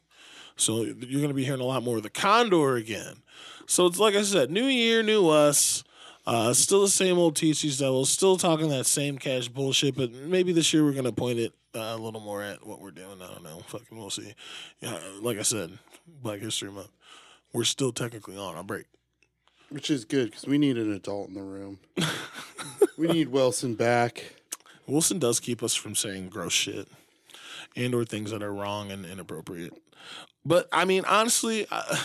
[0.57, 3.23] So you're going to be hearing a lot more of the Condor again.
[3.67, 5.85] So it's like I said, new year, new us.
[6.27, 8.11] Uh, still the same old these devils.
[8.11, 11.95] Still talking that same cash bullshit, but maybe this year we're gonna point it uh,
[11.95, 13.23] a little more at what we're doing.
[13.23, 13.63] I don't know.
[13.69, 14.35] Fucking, we'll see.
[14.81, 16.91] Yeah, like I said, Black History Month.
[17.55, 18.85] We're still technically on our break.
[19.71, 21.79] Which is good because we need an adult in the room.
[22.97, 24.35] we need Wilson back.
[24.87, 26.89] Wilson does keep us from saying gross shit
[27.77, 29.75] and or things that are wrong and inappropriate.
[30.45, 31.97] But I mean, honestly, uh,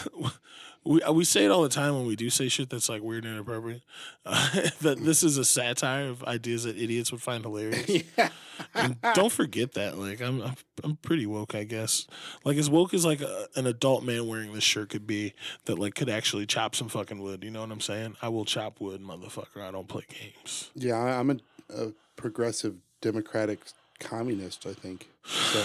[0.85, 3.25] we we say it all the time when we do say shit that's like weird
[3.25, 3.81] and inappropriate.
[4.25, 4.49] Uh,
[4.81, 8.03] that this is a satire of ideas that idiots would find hilarious.
[8.17, 8.29] yeah.
[8.75, 9.97] And don't forget that.
[9.97, 12.05] Like I'm, I'm, I'm pretty woke, I guess.
[12.43, 15.33] Like as woke as like a, an adult man wearing this shirt could be,
[15.65, 17.43] that like could actually chop some fucking wood.
[17.43, 18.15] You know what I'm saying?
[18.21, 19.61] I will chop wood, motherfucker.
[19.61, 20.69] I don't play games.
[20.75, 21.37] Yeah, I'm a,
[21.69, 23.59] a progressive democratic
[23.99, 25.07] communist, I think.
[25.25, 25.63] So,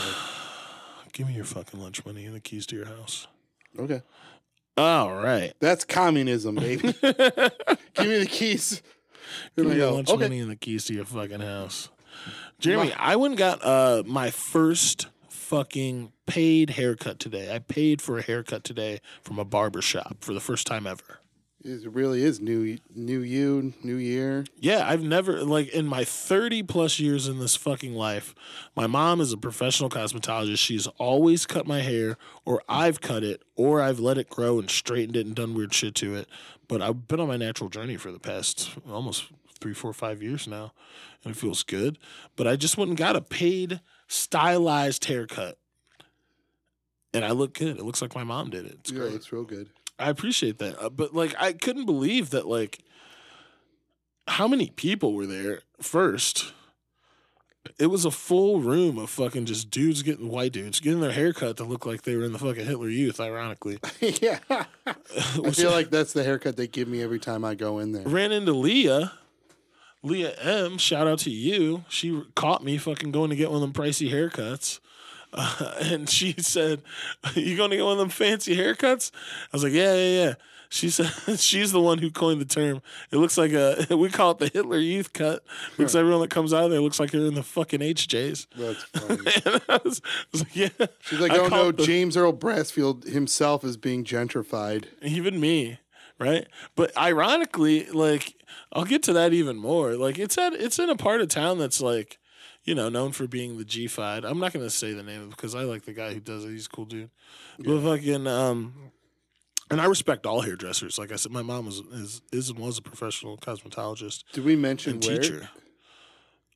[1.13, 3.27] Give me your fucking lunch money and the keys to your house.
[3.79, 4.03] okay.
[4.79, 5.53] All right.
[5.61, 6.83] That's communism, baby.
[7.03, 8.83] Give me the keys.
[9.57, 9.95] Give Here me your go.
[9.97, 10.23] lunch Okay.
[10.23, 11.91] money and the keys to your fucking house.
[12.59, 17.55] Jeremy, I went and got uh, my first fucking paid haircut today.
[17.55, 21.18] I paid for a haircut today from a barber shop for the first time ever.
[21.65, 24.45] It really is new, new you, new year.
[24.61, 28.33] Yeah, I've never like in my 30 plus years in this fucking life,
[28.77, 30.59] my mom is a professional cosmetologist.
[30.59, 34.71] She's always cut my hair or I've cut it or I've let it grow and
[34.71, 36.29] straightened it and done weird shit to it.
[36.69, 39.25] But I've been on my natural journey for the past almost
[39.61, 40.73] three, four, five years now,
[41.25, 41.99] and it feels good.
[42.37, 45.59] But I just went and got a paid stylized haircut.
[47.15, 47.79] And I look good.
[47.79, 48.77] It looks like my mom did it.
[48.81, 49.15] It's yeah, great.
[49.15, 49.71] it's real good.
[49.99, 50.83] I appreciate that.
[50.83, 52.79] Uh, but like I couldn't believe that like
[54.27, 56.53] how many people were there first.
[57.79, 61.59] It was a full room of fucking just dudes getting white dudes getting their haircut
[61.59, 63.79] to look like they were in the fucking Hitler Youth, ironically.
[64.01, 64.39] yeah.
[64.51, 68.05] I feel like that's the haircut they give me every time I go in there.
[68.05, 69.13] ran into Leah.
[70.03, 71.85] Leah M, shout out to you.
[71.89, 74.79] She caught me fucking going to get one of them pricey haircuts.
[75.33, 76.83] Uh, and she said,
[77.35, 79.11] You going to get one of them fancy haircuts?
[79.15, 80.35] I was like, Yeah, yeah, yeah.
[80.71, 82.83] She said, She's the one who coined the term.
[83.11, 85.43] It looks like a, we call it the Hitler Youth cut
[85.77, 88.47] because everyone that comes out of there looks like they're in the fucking HJs.
[88.57, 89.63] That's funny.
[89.69, 90.69] I was, I was like, Yeah.
[91.01, 94.85] She's like, I oh no, the- James Earl Brassfield himself is being gentrified.
[95.03, 95.79] even me
[96.21, 98.35] right but ironically like
[98.73, 101.59] i'll get to that even more like it's at it's in a part of town
[101.59, 102.19] that's like
[102.69, 105.31] you know known for being the g5 i'm not gonna say the name of it
[105.31, 107.09] because i like the guy who does it he's a cool dude
[107.59, 108.75] but fucking um
[109.71, 112.77] and i respect all hairdressers like i said my mom was is, is and was
[112.77, 115.49] a professional cosmetologist Did we mention teacher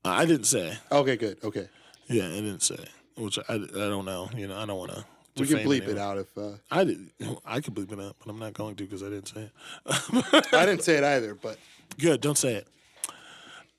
[0.05, 1.39] i didn't say Okay, good.
[1.43, 1.69] Okay,
[2.09, 2.85] yeah i didn't say
[3.17, 5.05] which i, I don't know you know i don't want to
[5.39, 7.09] we can bleep it out if uh, I did.
[7.47, 9.49] I could bleep it out, but I'm not going to because I didn't say
[9.87, 10.47] it.
[10.53, 11.35] I didn't say it either.
[11.35, 11.57] But
[11.99, 12.21] Good.
[12.21, 12.69] Don't say it.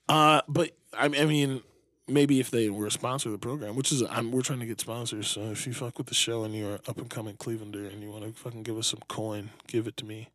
[0.08, 1.62] Uh, but I, I mean,
[2.06, 4.66] maybe if they were a sponsor of the program, which is I'm, we're trying to
[4.66, 5.28] get sponsors.
[5.28, 8.10] So if you fuck with the show and you're up and coming Clevelander and you
[8.10, 10.28] want to fucking give us some coin, give it to me.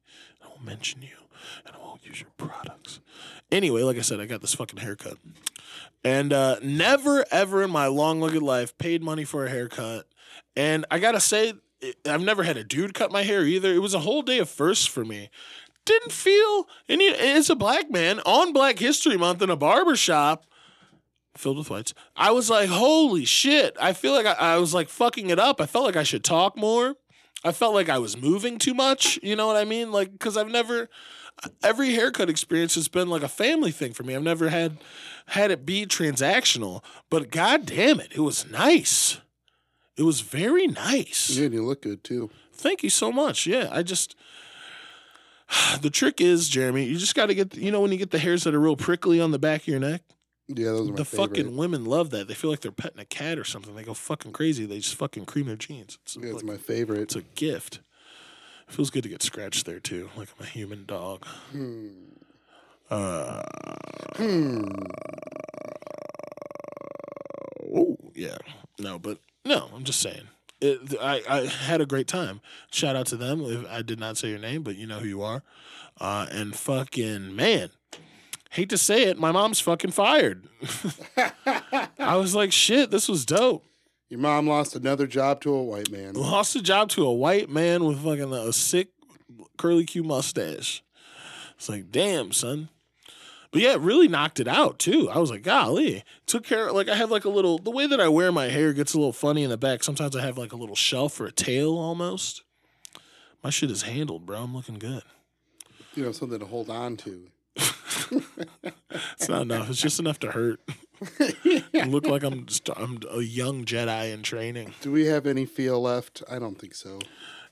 [0.43, 1.15] I will mention you
[1.65, 2.99] and I won't use your products.
[3.51, 5.17] Anyway, like I said, I got this fucking haircut,
[6.03, 10.05] and uh, never ever in my long legged life paid money for a haircut.
[10.55, 11.53] And I gotta say,
[12.05, 13.73] I've never had a dude cut my hair either.
[13.73, 15.29] It was a whole day of firsts for me
[15.85, 19.95] didn't feel and you- as a black man on Black History Month in a barber
[19.95, 20.45] shop
[21.39, 21.93] filled with whites.
[22.15, 23.75] I was like, holy shit.
[23.79, 25.61] I feel like I, I was like fucking it up.
[25.61, 26.95] I felt like I should talk more.
[27.43, 29.17] I felt like I was moving too much.
[29.23, 29.91] You know what I mean?
[29.91, 30.89] Like, because I've never,
[31.63, 34.15] every haircut experience has been like a family thing for me.
[34.15, 34.77] I've never had
[35.27, 39.19] had it be transactional, but god damn it, it was nice.
[39.95, 41.29] It was very nice.
[41.29, 42.29] yeah, and you look good too.
[42.51, 43.45] Thank you so much.
[43.45, 44.15] Yeah, I just
[45.81, 48.19] the trick is, Jeremy, you just got to get you know when you get the
[48.19, 50.01] hairs that are real prickly on the back of your neck.
[50.51, 50.97] Yeah, those are my favorite.
[50.97, 51.27] The favorite.
[51.37, 52.27] fucking women love that.
[52.27, 53.75] They feel like they're petting a cat or something.
[53.75, 54.65] They go fucking crazy.
[54.65, 55.99] They just fucking cream their jeans.
[56.03, 57.01] It's, Yeah, it's my favorite.
[57.01, 57.81] it's a gift.
[58.67, 61.25] It feels good to get scratched there too, like I'm a human dog.
[61.51, 61.87] Hmm.
[62.89, 63.43] Uh,
[64.15, 64.63] Hmm.
[67.73, 68.37] oh yeah,
[68.79, 70.27] no, but no, I'm just saying.
[70.61, 72.41] It, I, I had a great time.
[72.71, 73.41] Shout out to them.
[73.45, 75.41] If I did not say your name, but you know who you are.
[76.01, 77.69] Uh, and fucking man,
[78.49, 80.47] hate to say it, my mom's fucking fired.
[81.97, 83.63] I was like, shit, this was dope.
[84.09, 86.13] Your mom lost another job to a white man.
[86.13, 88.89] Lost a job to a white man with fucking a sick
[89.57, 90.83] curly Q mustache.
[91.55, 92.69] It's like, damn, son.
[93.51, 95.09] But yeah, it really knocked it out too.
[95.09, 96.69] I was like, golly, took care.
[96.69, 98.93] of, Like I have like a little the way that I wear my hair gets
[98.93, 99.83] a little funny in the back.
[99.83, 102.43] Sometimes I have like a little shelf or a tail almost.
[103.43, 104.39] My shit is handled, bro.
[104.39, 105.03] I'm looking good.
[105.95, 107.27] You know, something to hold on to.
[108.91, 109.69] It's not enough.
[109.69, 110.59] It's just enough to hurt.
[111.87, 114.73] Look like I'm just, I'm a young Jedi in training.
[114.81, 116.23] Do we have any feel left?
[116.29, 116.99] I don't think so.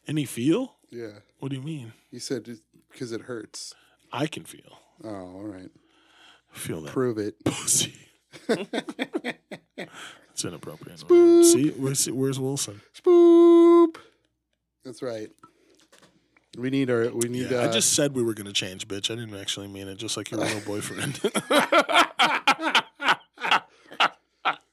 [0.07, 0.75] Any feel?
[0.89, 1.19] Yeah.
[1.39, 1.93] What do you mean?
[2.11, 2.47] You said
[2.91, 3.73] because it hurts.
[4.11, 4.79] I can feel.
[5.03, 5.69] Oh, all right.
[6.51, 7.43] Feel that Prove it.
[7.43, 7.93] pussy.
[8.49, 10.99] it's inappropriate.
[10.99, 12.81] See, where's, where's Wilson?
[13.03, 13.97] Boop.
[14.83, 15.29] That's right.
[16.57, 17.09] We need our.
[17.11, 17.51] We need.
[17.51, 19.11] Yeah, uh, I just said we were going to change, bitch.
[19.11, 21.19] I didn't actually mean it, just like your real boyfriend.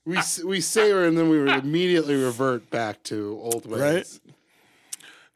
[0.07, 3.81] we we say her and then we would immediately revert back to old ways.
[3.81, 4.21] Right?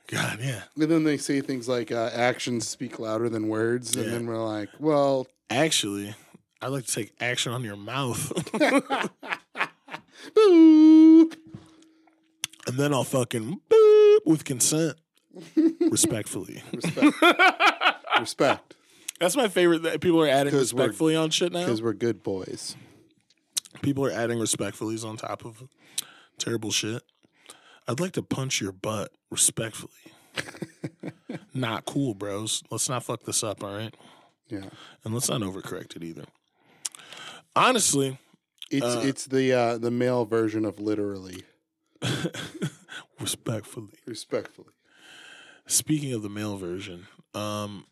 [0.06, 0.62] God, yeah.
[0.76, 4.10] And then they say things like uh, actions speak louder than words, and Yeah.
[4.12, 6.14] then we're like, well, Actually,
[6.62, 8.32] I'd like to take action on your mouth,
[10.34, 11.36] boop.
[12.66, 14.96] and then I'll fucking boop with consent,
[15.80, 16.62] respectfully.
[16.72, 17.16] Respect.
[18.20, 18.74] Respect.
[19.20, 19.82] That's my favorite.
[19.82, 21.60] That people are adding 'Cause we're- respectfully on shit now.
[21.60, 22.76] Because we're good boys.
[23.82, 25.62] People are adding respectfully's on top of
[26.38, 27.02] terrible shit.
[27.86, 29.92] I'd like to punch your butt respectfully.
[31.54, 32.62] not cool, bros.
[32.70, 33.94] Let's not fuck this up, all right?
[34.48, 34.68] Yeah.
[35.04, 36.24] And let's not overcorrect it either.
[37.56, 38.18] Honestly,
[38.70, 41.42] It's Uh, it's the uh, the male version of literally.
[43.20, 43.94] respectfully.
[44.06, 44.68] Respectfully.
[45.68, 47.86] Speaking of the male version, um,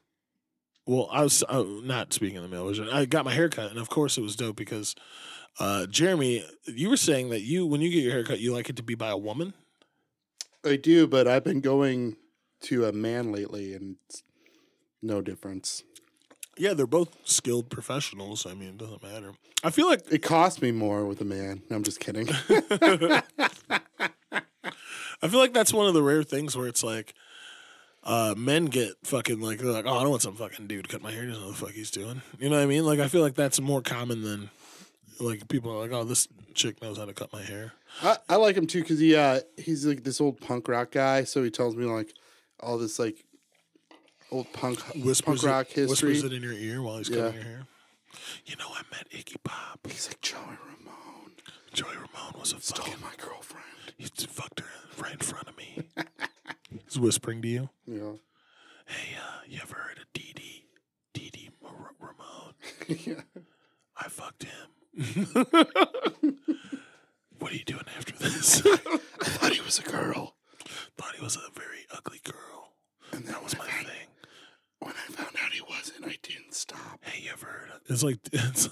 [0.86, 2.88] well, I was uh, not speaking of the male version.
[2.90, 4.94] I got my haircut, and of course, it was dope because
[5.58, 8.76] uh, Jeremy, you were saying that you, when you get your haircut, you like it
[8.76, 9.52] to be by a woman.
[10.64, 12.16] I do, but I've been going
[12.62, 14.22] to a man lately, and it's
[15.02, 15.84] no difference.
[16.56, 18.46] Yeah, they're both skilled professionals.
[18.46, 19.34] I mean, it doesn't matter.
[19.62, 21.62] I feel like It cost me more with a man.
[21.70, 22.28] I'm just kidding.
[25.22, 27.14] I feel like that's one of the rare things where it's like
[28.06, 30.90] uh, men get fucking like they're like, oh, I don't want some fucking dude to
[30.90, 31.22] cut my hair.
[31.22, 32.22] He doesn't know what the fuck he's doing.
[32.38, 32.86] You know what I mean?
[32.86, 34.48] Like I feel like that's more common than
[35.20, 37.72] like people are like, oh, this chick knows how to cut my hair.
[38.02, 41.24] I, I like him too because he uh he's like this old punk rock guy,
[41.24, 42.12] so he tells me like
[42.60, 43.24] all this like
[44.30, 46.10] old punk Whispers punk rock it, history.
[46.10, 47.16] whispers it in your ear while he's Yeah.
[47.16, 47.62] cutting your hair.
[48.46, 49.80] You know, I met Iggy Pop.
[49.88, 51.32] He's like Joey Ramone
[51.72, 53.00] Joey Ramone was a stole fucking.
[53.02, 53.64] my girlfriend.
[53.98, 54.66] He fucked her
[55.02, 55.82] right in front of me.
[56.84, 57.68] he's whispering to you.
[57.86, 58.12] Yeah.
[58.86, 60.64] Hey, uh, you ever heard of Dee Dee?
[61.14, 62.54] Dee Dee Mar- Ramone?
[63.06, 63.22] yeah.
[63.96, 65.56] I fucked him.
[67.38, 68.62] what are you doing after this?
[68.66, 70.36] I thought he was a girl,
[70.96, 72.72] Thought he was a very ugly girl.
[73.12, 74.08] and that was my thing.
[74.80, 76.04] when I found out he wasn't.
[76.06, 76.98] I didn't stop.
[77.02, 78.68] Hey, you ever heard of It's like it's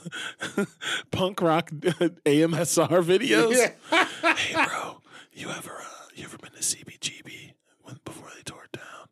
[1.10, 3.56] punk rock AMSR videos.
[3.90, 4.34] Yeah.
[4.34, 5.00] hey, bro,
[5.32, 7.53] you ever uh, you ever been to CBGB
[8.04, 9.08] before they tore it down?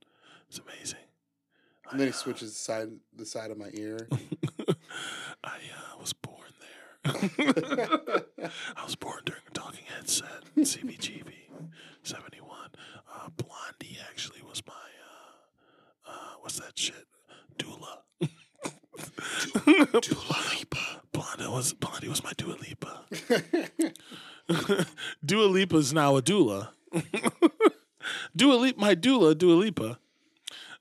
[0.49, 0.99] It's amazing.
[1.91, 4.09] And then he switches the side the side of my ear.
[5.45, 7.05] I uh, was born there.
[8.77, 11.33] I was born during a Talking Head set, CBGB,
[12.03, 12.49] 71.
[13.13, 17.07] Uh, Blondie actually was my, uh, uh, what's that shit?
[17.59, 17.99] Doula.
[20.01, 21.03] Dua Lipa.
[21.13, 23.05] Blondie was, Blondie was my Dua Lipa.
[25.25, 26.69] Dua Lipa's now a doula.
[28.37, 29.99] Dua Lipa, my doula, Dua Lipa.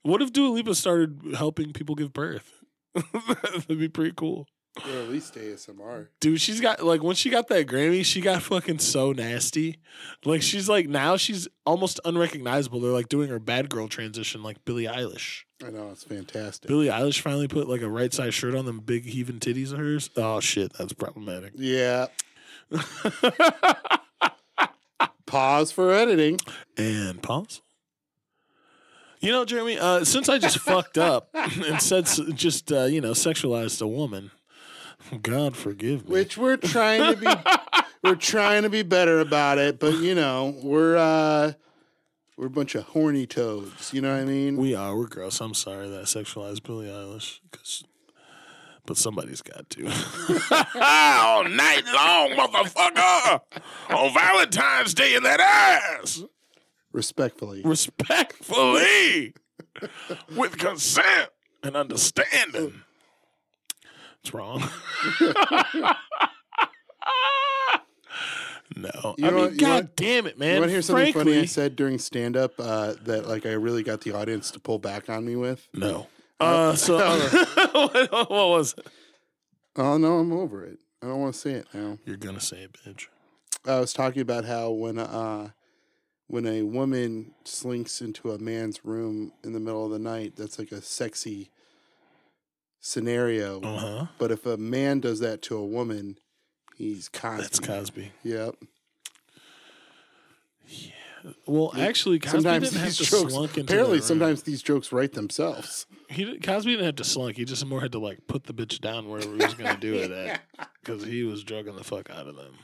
[0.03, 2.63] What if Dua Lipa started helping people give birth?
[2.93, 4.47] That'd be pretty cool.
[4.77, 6.07] Or at least ASMR.
[6.21, 9.79] Dude, she's got like when she got that Grammy, she got fucking so nasty.
[10.23, 12.79] Like she's like now she's almost unrecognizable.
[12.79, 15.41] They're like doing her bad girl transition like Billie Eilish.
[15.63, 16.69] I know it's fantastic.
[16.69, 19.79] Billie Eilish finally put like a right size shirt on them big heaving titties of
[19.79, 20.09] hers.
[20.15, 21.51] Oh shit, that's problematic.
[21.57, 22.07] Yeah.
[25.25, 26.37] Pause for editing.
[26.77, 27.61] And pause.
[29.19, 33.11] You know, Jeremy, uh, since I just fucked up and said just uh, you know
[33.11, 34.31] sexualized a woman,
[35.21, 36.13] God forgive me.
[36.13, 37.27] Which we're trying to be
[38.03, 41.53] we're trying to be better about it, but you know, we're uh
[42.37, 44.57] we're a bunch of horny toads, you know what I mean?
[44.57, 44.97] We are.
[44.97, 45.39] We're gross.
[45.39, 47.39] I'm sorry that I sexualized Billie Eilish.
[47.51, 47.83] 'cause-
[48.85, 49.85] but somebody's got to.
[50.75, 53.41] All night long, motherfucker.
[53.89, 56.23] On Valentine's Day in that ass.
[56.91, 57.61] Respectfully.
[57.63, 59.33] Respectfully.
[60.35, 61.29] with consent
[61.63, 62.81] and understanding.
[64.21, 64.61] It's wrong.
[68.75, 69.15] no.
[69.17, 70.55] You I mean, what- God want- damn it, man.
[70.55, 73.53] you want to hear something funny I said during stand up uh, that like I
[73.53, 75.67] really got the audience to pull back on me with?
[75.73, 76.07] No.
[76.41, 76.97] Uh, so
[77.71, 78.87] what, what was it?
[79.75, 80.79] Oh no, I'm over it.
[81.01, 81.97] I don't want to say it now.
[82.05, 83.07] You're gonna say it, bitch.
[83.65, 85.49] I was talking about how when uh
[86.27, 90.57] when a woman slinks into a man's room in the middle of the night, that's
[90.57, 91.49] like a sexy
[92.79, 93.61] scenario.
[93.61, 94.05] Uh huh.
[94.17, 96.17] But if a man does that to a woman,
[96.75, 97.41] he's Cosby.
[97.41, 98.11] That's Cosby.
[98.23, 98.55] Yep.
[101.45, 103.33] Well, actually, Cosby sometimes didn't have these to jokes.
[103.33, 105.85] slunk into Apparently, the sometimes these jokes write themselves.
[106.09, 107.37] he Cosby didn't have to slunk.
[107.37, 109.93] He just more had to like put the bitch down wherever he was gonna do
[109.95, 110.41] it at,
[110.83, 112.55] because he was drugging the fuck out of them.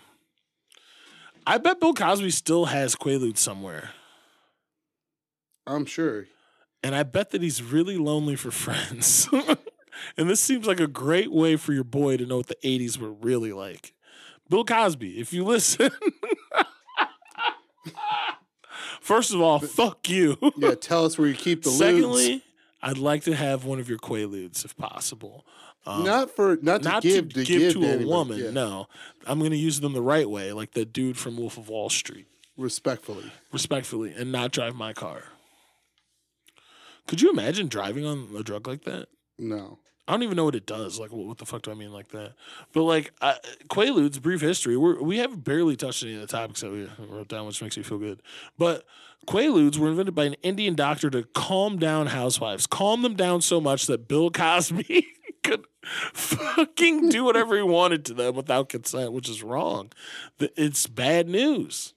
[1.45, 3.91] I bet Bill Cosby still has Quaaludes somewhere,
[5.65, 6.25] I'm sure.
[6.83, 9.29] and I bet that he's really lonely for friends.
[10.17, 12.97] and this seems like a great way for your boy to know what the '80s
[12.97, 13.93] were really like.
[14.49, 15.91] Bill Cosby, if you listen.
[19.07, 20.37] First of all, fuck you.
[20.57, 21.69] Yeah, tell us where you keep the.
[21.69, 22.43] Secondly,
[22.81, 25.45] I'd like to have one of your Quaaludes if possible.
[25.85, 28.05] Um, Not for not to not give to to, give, to a anybody.
[28.05, 28.37] woman.
[28.39, 28.87] Yeah, No,
[29.25, 31.89] I'm going to use them the right way, like the dude from Wolf of Wall
[31.89, 32.27] Street,
[32.57, 33.31] respectfully.
[33.53, 35.23] respectfully, and not drive my car.
[37.07, 39.07] Could you imagine driving on a drug like that?
[39.39, 39.79] No.
[40.07, 40.99] I don't even know what it does.
[40.99, 42.33] Like, what, what the fuck do I mean like that?
[42.71, 43.35] But like, uh,
[43.67, 44.77] Quaaludes, brief history.
[44.77, 47.75] We're, we haven't barely touched any of the topics that we wrote down, which makes
[47.75, 48.21] me feel good.
[48.57, 48.85] But
[49.27, 53.59] Quaaludes were invented by an Indian doctor to calm down housewives, calm them down so
[53.59, 55.05] much that Bill Cosby
[55.43, 55.65] could
[56.13, 59.91] fucking do whatever he wanted to them without consent, which is wrong.
[60.39, 61.93] It's bad news.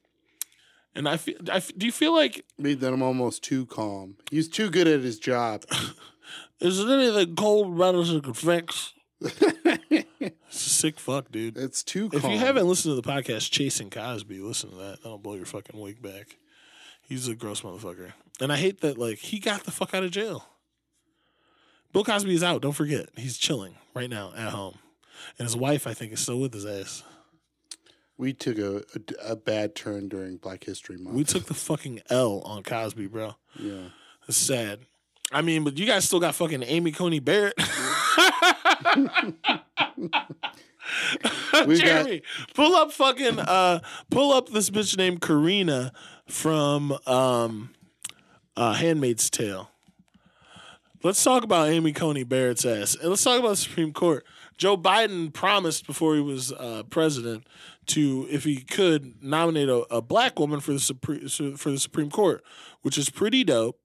[0.94, 4.16] And I feel, I do you feel like Made them almost too calm.
[4.30, 5.64] He's too good at his job.
[6.60, 8.94] is there anything cold medicine could fix?
[10.50, 11.56] Sick fuck, dude.
[11.56, 12.14] It's too cold.
[12.14, 12.32] If calm.
[12.32, 15.02] you haven't listened to the podcast Chasing Cosby, listen to that.
[15.02, 16.36] That'll blow your fucking wig back.
[17.02, 18.12] He's a gross motherfucker.
[18.40, 20.46] And I hate that like he got the fuck out of jail.
[21.92, 23.08] Bill Cosby is out, don't forget.
[23.16, 24.78] He's chilling right now at home.
[25.38, 27.02] And his wife, I think, is still with his ass.
[28.16, 31.16] we took a, a, a bad turn during Black History Month.
[31.16, 33.34] We took the fucking L on Cosby, bro.
[33.58, 33.88] yeah.
[34.28, 34.80] It's sad.
[35.32, 37.54] I mean, but you guys still got fucking Amy Coney Barrett.
[41.66, 42.22] We've got- Jeremy,
[42.54, 45.92] pull up fucking uh pull up this bitch named Karina
[46.26, 47.70] from um
[48.56, 49.70] uh Handmaid's Tale.
[51.02, 52.94] Let's talk about Amy Coney Barrett's ass.
[52.94, 54.26] And let's talk about the Supreme Court.
[54.58, 57.46] Joe Biden promised before he was uh, president
[57.86, 61.26] to, if he could, nominate a, a black woman for the Supreme
[61.56, 62.44] for the Supreme Court,
[62.82, 63.79] which is pretty dope.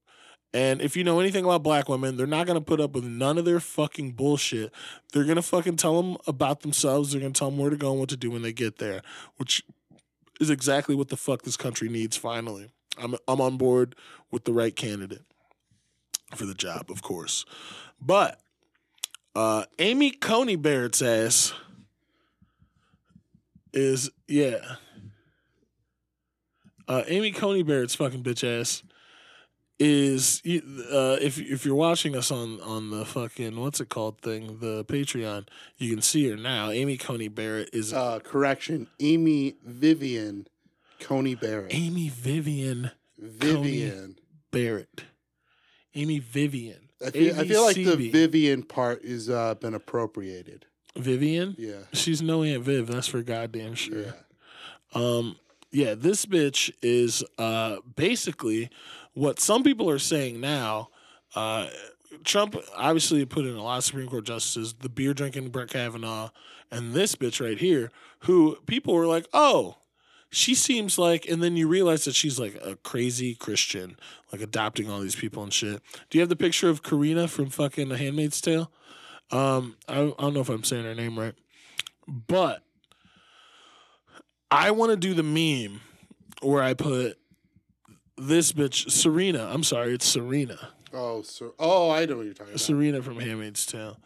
[0.56, 3.04] And if you know anything about black women, they're not going to put up with
[3.04, 4.72] none of their fucking bullshit.
[5.12, 7.12] They're going to fucking tell them about themselves.
[7.12, 8.78] They're going to tell them where to go and what to do when they get
[8.78, 9.02] there,
[9.36, 9.62] which
[10.40, 12.70] is exactly what the fuck this country needs finally.
[12.96, 13.96] I'm I'm on board
[14.30, 15.26] with the right candidate
[16.34, 17.44] for the job, of course.
[18.00, 18.40] But
[19.34, 21.52] uh Amy Coney Barrett's ass
[23.74, 24.76] is yeah.
[26.88, 28.82] Uh Amy Coney Barrett's fucking bitch ass
[29.78, 34.58] is uh if if you're watching us on on the fucking what's it called thing
[34.60, 35.46] the patreon
[35.76, 38.86] you can see her now amy coney barrett is Uh, correction.
[39.00, 40.46] Amy Vivian
[41.00, 41.74] Coney Barrett.
[41.74, 44.16] amy vivian Vivian.
[44.50, 45.04] barrett
[45.94, 50.64] amy vivian I feel, I feel like the Vivian part is uh, been appropriated.
[50.96, 51.80] vivian Yeah.
[51.92, 54.12] she's no aunt viv that's for goddamn sure Yeah.
[54.94, 55.36] Um,
[55.72, 58.70] yeah, this bitch is uh basically
[59.16, 60.90] what some people are saying now.
[61.34, 61.68] Uh,
[62.22, 66.30] Trump obviously put in a lot of Supreme Court justices, the beer drinking Brett Kavanaugh,
[66.70, 67.90] and this bitch right here,
[68.20, 69.78] who people were like, oh,
[70.30, 73.96] she seems like, and then you realize that she's like a crazy Christian,
[74.32, 75.80] like adopting all these people and shit.
[76.10, 78.70] Do you have the picture of Karina from fucking The Handmaid's Tale?
[79.30, 81.34] Um, I, I don't know if I'm saying her name right,
[82.06, 82.62] but
[84.50, 85.80] I want to do the meme
[86.42, 87.18] where I put
[88.16, 89.48] this bitch Serena.
[89.52, 90.70] I'm sorry, it's Serena.
[90.92, 91.50] Oh, sir.
[91.58, 92.60] Oh, I know what you're talking about.
[92.60, 93.98] Serena from Handmaid's Tale.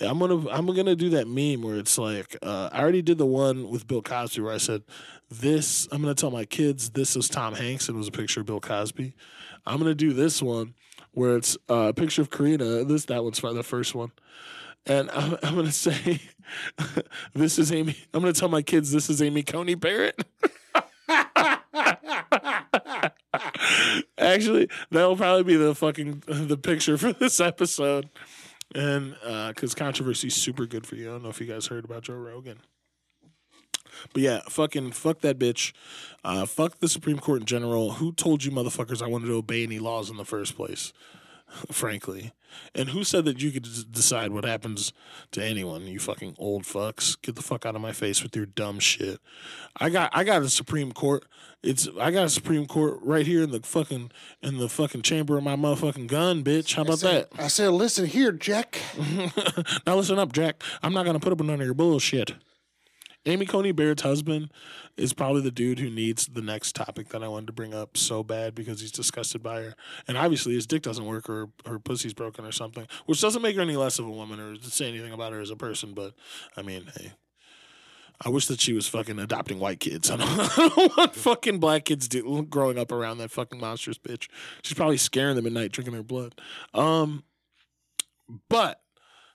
[0.00, 3.24] I'm gonna I'm gonna do that meme where it's like uh, I already did the
[3.24, 4.82] one with Bill Cosby where I said
[5.30, 5.88] this.
[5.90, 8.46] I'm gonna tell my kids this is Tom Hanks and it was a picture of
[8.46, 9.14] Bill Cosby.
[9.64, 10.74] I'm gonna do this one
[11.12, 12.84] where it's uh, a picture of Karina.
[12.84, 14.12] This that one's probably the first one,
[14.84, 16.20] and I'm, I'm gonna say
[17.32, 17.96] this is Amy.
[18.12, 20.22] I'm gonna tell my kids this is Amy Coney Barrett.
[24.18, 28.08] Actually, that'll probably be the fucking the picture for this episode,
[28.74, 29.16] and
[29.48, 31.08] because controversy is super good for you.
[31.08, 32.60] I don't know if you guys heard about Joe Rogan,
[34.12, 35.72] but yeah, fucking fuck that bitch.
[36.24, 37.92] Uh, fuck the Supreme Court in general.
[37.92, 40.92] Who told you motherfuckers I wanted to obey any laws in the first place?
[41.72, 42.32] frankly.
[42.74, 44.92] And who said that you could decide what happens
[45.32, 45.86] to anyone?
[45.86, 47.20] You fucking old fucks.
[47.20, 49.20] Get the fuck out of my face with your dumb shit.
[49.78, 51.24] I got I got a Supreme Court.
[51.62, 54.10] It's I got a Supreme Court right here in the fucking
[54.42, 56.74] in the fucking chamber of my motherfucking gun, bitch.
[56.74, 57.28] How about that?
[57.38, 58.80] I said, listen here, Jack.
[59.86, 60.62] now listen up, Jack.
[60.82, 62.32] I'm not gonna put up with none of your bullshit.
[63.26, 64.50] Amy Coney Barrett's husband
[64.96, 67.96] is probably the dude who needs the next topic that I wanted to bring up
[67.96, 69.74] so bad because he's disgusted by her.
[70.06, 73.56] And obviously his dick doesn't work or her pussy's broken or something, which doesn't make
[73.56, 75.92] her any less of a woman or say anything about her as a person.
[75.92, 76.14] But
[76.56, 77.12] I mean, hey.
[78.24, 80.10] I wish that she was fucking adopting white kids.
[80.10, 83.98] I don't, I don't want fucking black kids do, growing up around that fucking monstrous
[83.98, 84.28] bitch.
[84.62, 86.34] She's probably scaring them at night, drinking their blood.
[86.72, 87.24] Um,
[88.48, 88.80] but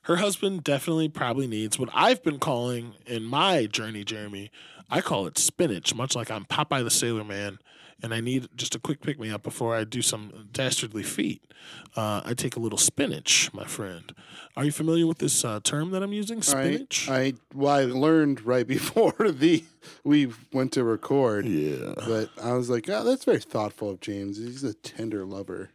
[0.03, 4.51] her husband definitely probably needs what I've been calling in my journey, Jeremy.
[4.89, 7.59] I call it spinach, much like I'm Popeye the Sailor Man,
[8.03, 11.43] and I need just a quick pick me up before I do some dastardly feat.
[11.95, 14.13] Uh, I take a little spinach, my friend.
[14.57, 16.39] Are you familiar with this uh, term that I'm using?
[16.39, 17.09] I, Spinach.
[17.09, 19.63] I well, I learned right before the
[20.03, 21.93] we went to record, yeah.
[21.95, 24.37] but I was like, oh, that's very thoughtful of James.
[24.37, 25.69] He's a tender lover.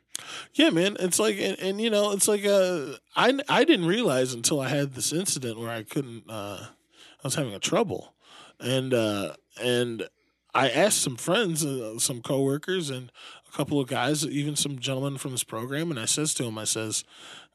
[0.55, 0.97] Yeah, man.
[1.01, 4.69] It's like, and, and you know, it's like, uh, I I didn't realize until I
[4.69, 8.15] had this incident where I couldn't, uh, I was having a trouble,
[8.61, 10.09] and uh, and
[10.55, 13.13] I asked some friends, uh, some coworkers, and
[13.47, 16.57] a couple of guys, even some gentlemen from this program, and I says to them,
[16.57, 17.05] I says,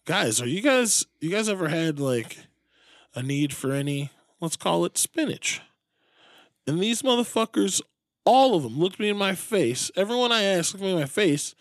[0.06, 2.38] guys, are you guys, you guys ever had like
[3.16, 5.62] a need for any, let's call it spinach?
[6.68, 7.82] And these motherfuckers,
[8.26, 9.92] all of them, looked me in my face.
[9.96, 11.56] Everyone I asked looked me in my face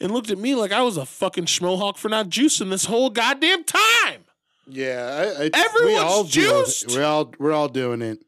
[0.00, 3.10] and looked at me like I was a fucking schmohawk for not juicing this whole
[3.10, 4.24] goddamn time.
[4.68, 6.88] Yeah, I, I, we Everyone's all do juiced.
[6.90, 8.18] We're all we're all doing it.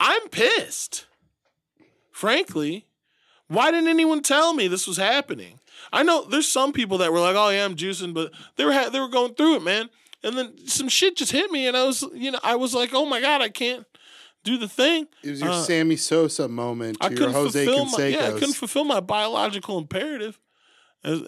[0.00, 1.06] I'm pissed.
[2.10, 2.86] Frankly,
[3.48, 5.58] why didn't anyone tell me this was happening?
[5.92, 8.72] I know there's some people that were like, "Oh yeah, I'm juicing," but they were
[8.72, 9.90] ha- they were going through it, man.
[10.24, 12.90] And then some shit just hit me, and I was, you know, I was like,
[12.94, 13.86] "Oh my god, I can't
[14.44, 16.98] do the thing." It was your Uh, Sammy Sosa moment.
[17.00, 20.38] I your couldn't Jose fulfill my yeah, I couldn't fulfill my biological imperative
[21.04, 21.20] as,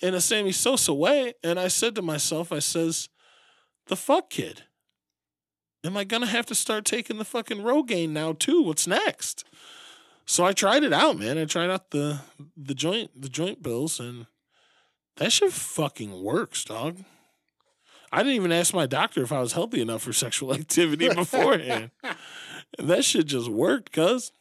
[0.00, 3.08] in a Sammy Sosa way, and I said to myself, I says,
[3.86, 4.64] "The fuck, kid."
[5.84, 8.62] Am I gonna have to start taking the fucking Rogaine now too?
[8.62, 9.44] What's next?
[10.24, 11.36] So I tried it out, man.
[11.38, 12.20] I tried out the
[12.56, 14.26] the joint the joint bills and
[15.16, 17.04] that shit fucking works, dog.
[18.12, 21.90] I didn't even ask my doctor if I was healthy enough for sexual activity beforehand.
[22.78, 24.32] and that shit just worked, cuz.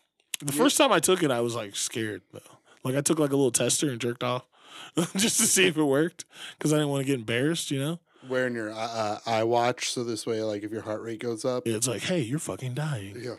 [0.44, 2.40] The first time I took it, I was like scared though.
[2.84, 4.44] Like I took like a little tester and jerked off
[5.16, 6.26] just to see if it worked
[6.58, 8.00] because I didn't want to get embarrassed, you know.
[8.28, 11.68] wearing your uh, uh, iWatch so this way, like if your heart rate goes up.
[11.68, 13.16] It's like, hey, you're fucking dying.
[13.22, 13.36] Yeah.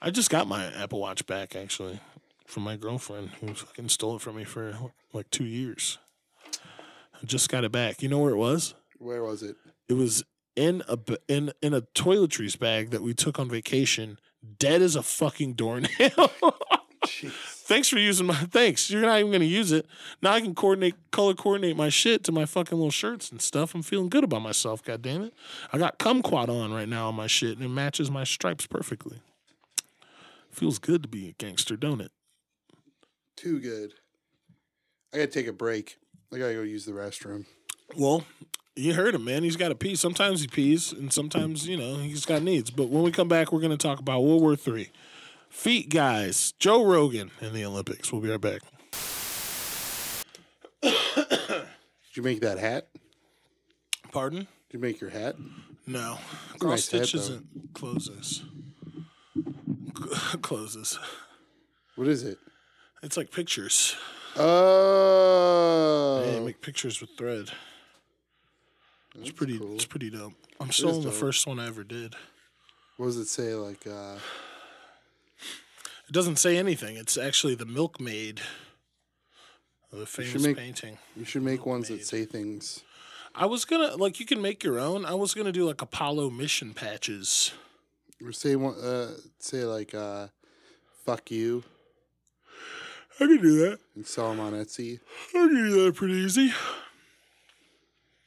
[0.00, 2.00] I just got my Apple Watch back actually
[2.46, 4.76] from my girlfriend who fucking stole it from me for
[5.12, 5.98] like two years.
[7.20, 8.00] I just got it back.
[8.02, 8.74] You know where it was?
[9.00, 9.56] Where was it?
[9.88, 10.22] It was
[10.56, 14.18] in a in in a toiletries bag that we took on vacation,
[14.58, 15.88] dead as a fucking doornail.
[17.02, 18.90] Thanks for using my thanks.
[18.90, 19.86] You're not even gonna use it.
[20.20, 23.74] Now I can coordinate color coordinate my shit to my fucking little shirts and stuff.
[23.74, 25.34] I'm feeling good about myself, god damn it.
[25.72, 29.22] I got kumquat on right now on my shit and it matches my stripes perfectly.
[30.50, 32.12] Feels good to be a gangster, don't it?
[33.36, 33.94] Too good.
[35.14, 35.96] I gotta take a break.
[36.32, 37.46] I gotta go use the restroom.
[37.96, 38.24] Well,
[38.76, 39.42] you heard him, man.
[39.42, 39.94] He's got to pee.
[39.96, 42.70] Sometimes he pees, and sometimes you know he's got needs.
[42.70, 44.90] But when we come back, we're going to talk about World War Three.
[45.48, 48.12] Feet guys, Joe Rogan in the Olympics.
[48.12, 48.60] We'll be right back.
[50.82, 52.88] Did you make that hat?
[54.12, 54.40] Pardon?
[54.40, 55.36] Did you make your hat?
[55.86, 56.18] No.
[56.58, 57.18] Cross stitch though.
[57.20, 58.42] isn't closes.
[60.42, 60.98] closes.
[61.96, 62.38] What is it?
[63.02, 63.96] It's like pictures.
[64.36, 67.50] Oh, Yeah, you make pictures with thread.
[69.18, 69.58] It's pretty.
[69.58, 69.74] cool.
[69.74, 70.34] It's pretty dope.
[70.60, 72.14] I'm still in the first one I ever did.
[72.96, 73.54] What does it say?
[73.54, 74.16] Like, uh,
[76.08, 76.96] It doesn't say anything.
[76.96, 78.40] It's actually the Milkmaid,
[79.92, 80.98] the famous make- painting.
[81.16, 82.82] you should make ones that say things.
[83.34, 85.04] I was gonna like you can make your own.
[85.04, 87.52] I was gonna do like Apollo mission patches.
[88.22, 88.74] Or say one.
[88.74, 90.28] Uh, say like, uh,
[91.06, 91.62] "Fuck you,"
[93.20, 93.78] I can do that.
[93.94, 94.98] and sell them on Etsy.
[95.28, 96.52] I can do that pretty easy.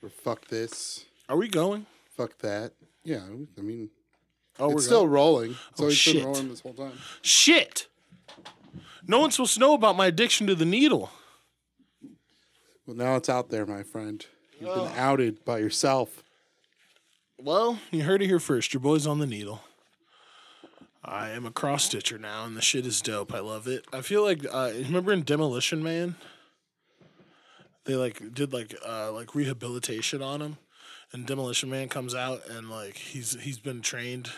[0.03, 1.85] Or "Fuck this," Are we going?
[2.15, 2.73] "Fuck that."
[3.03, 3.21] Yeah,
[3.57, 3.89] I mean,
[4.59, 5.11] Oh, we're it's still going.
[5.11, 5.51] rolling.
[5.71, 6.15] It's Oh, always shit.
[6.17, 6.99] been rolling this whole time.
[7.21, 7.87] shit.
[9.07, 11.11] No one's supposed to know about my addiction to the needle.
[12.85, 14.25] Well, now it's out there, my friend.
[14.59, 16.23] You've been outed by yourself.
[17.37, 18.73] Well, you heard it here first.
[18.73, 19.61] Your boy's on the needle.
[21.03, 23.33] I am a cross stitcher now, and the shit is dope.
[23.33, 23.85] I love it.
[23.91, 26.15] I feel like uh, remember in Demolition Man,
[27.85, 30.57] they like did like uh like rehabilitation on him,
[31.11, 34.29] and Demolition Man comes out and like he's he's been trained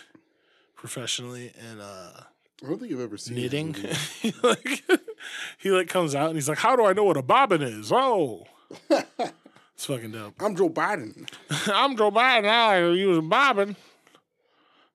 [0.76, 2.24] professionally in uh
[2.64, 3.74] I don't think I've ever seen knitting.
[4.22, 4.84] he like
[5.58, 7.92] he like comes out and he's like, "How do I know what a bobbin is?"
[7.92, 8.46] Oh,
[8.90, 10.36] it's fucking dope.
[10.40, 11.30] I'm Joe Biden.
[11.68, 12.48] I'm Joe Biden.
[12.48, 13.76] I use a bobbin.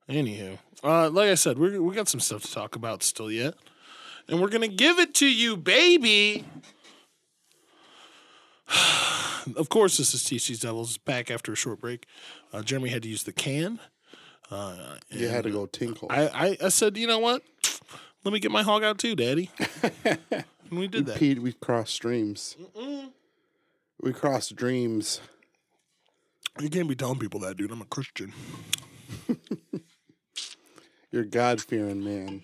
[0.09, 3.53] Anywho, uh, like I said, we we got some stuff to talk about still yet,
[4.27, 6.45] and we're gonna give it to you, baby.
[9.55, 12.05] of course, this is TC's Devils back after a short break.
[12.53, 13.79] Uh, Jeremy had to use the can.
[14.49, 16.07] Uh, You had to go tinkle.
[16.11, 17.41] I, I I said, you know what?
[18.23, 19.49] Let me get my hog out too, Daddy.
[20.03, 21.17] and we did that.
[21.17, 22.55] Pete, we crossed streams.
[24.01, 25.21] We crossed dreams.
[26.59, 27.71] You can't be telling people that, dude.
[27.71, 28.33] I'm a Christian.
[31.11, 32.41] You're God fearing man.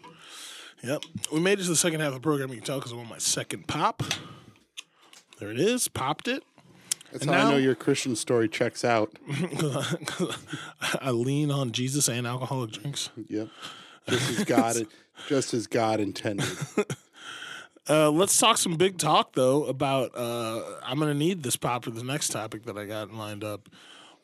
[0.83, 1.03] Yep.
[1.33, 2.49] We made it to the second half of the program.
[2.49, 4.03] You can tell because I'm on my second pop.
[5.39, 5.87] There it is.
[5.87, 6.43] Popped it.
[7.11, 9.17] That's And how I know your Christian story checks out.
[11.01, 13.09] I lean on Jesus and alcoholic drinks.
[13.29, 13.47] Yep.
[14.09, 14.75] Just as God,
[15.27, 16.47] just as God intended.
[17.89, 20.11] Uh, let's talk some big talk though about.
[20.13, 23.69] Uh, I'm gonna need this pop for the next topic that I got lined up.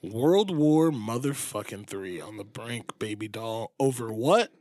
[0.02, 3.72] World War motherfucking three on the brink, baby doll.
[3.80, 4.52] Over what?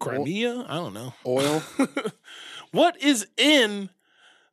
[0.00, 0.66] Crimea?
[0.68, 1.14] I don't know.
[1.24, 1.62] Oil.
[2.72, 3.90] What is in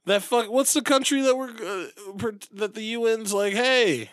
[0.06, 0.50] that fuck?
[0.50, 3.54] What's the country that we're uh, per- that the UN's like?
[3.54, 4.10] Hey,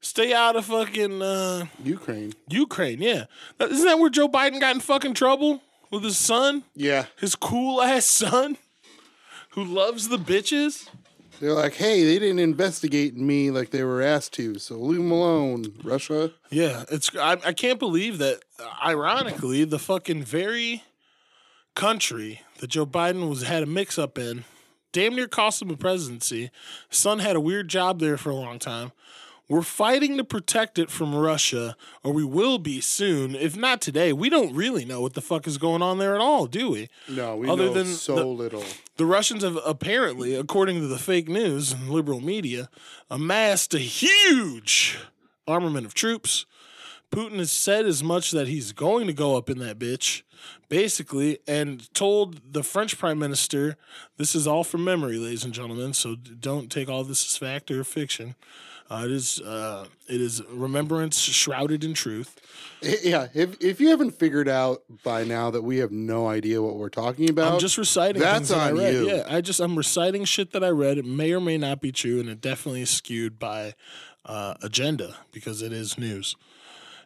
[0.00, 2.32] stay out of fucking uh, Ukraine.
[2.48, 3.00] Ukraine.
[3.02, 3.24] Yeah,
[3.58, 7.06] That- isn't that where Joe Biden got in fucking trouble with his son, Yeah.
[7.18, 8.56] his cool ass son,
[9.50, 10.88] who loves the bitches?
[11.40, 15.10] They're like, hey, they didn't investigate me like they were asked to, so leave them
[15.10, 16.30] alone, Russia.
[16.50, 18.42] Yeah, it's I, I can't believe that.
[18.60, 20.84] uh, Ironically, the fucking very
[21.74, 24.44] country that Joe Biden was had a mix up in,
[24.92, 26.50] damn near cost him a presidency.
[26.90, 28.92] Son had a weird job there for a long time.
[29.48, 33.34] We're fighting to protect it from Russia, or we will be soon.
[33.34, 36.20] If not today, we don't really know what the fuck is going on there at
[36.22, 36.88] all, do we?
[37.08, 38.64] No, we Other know than so the- little.
[38.96, 42.70] The Russians have apparently, according to the fake news and liberal media,
[43.10, 44.98] amassed a huge
[45.46, 46.46] armament of troops.
[47.12, 50.22] Putin has said as much that he's going to go up in that bitch,
[50.68, 53.76] basically, and told the French prime minister,
[54.16, 57.70] this is all from memory, ladies and gentlemen, so don't take all this as fact
[57.70, 58.34] or fiction.
[58.90, 62.38] Uh, it is uh, it is remembrance shrouded in truth.
[63.02, 66.76] Yeah, if if you haven't figured out by now that we have no idea what
[66.76, 68.94] we're talking about, I'm just reciting that's that on read.
[68.94, 69.08] you.
[69.08, 70.98] Yeah, I just I'm reciting shit that I read.
[70.98, 73.74] It may or may not be true, and it definitely is skewed by
[74.26, 76.36] uh, agenda because it is news,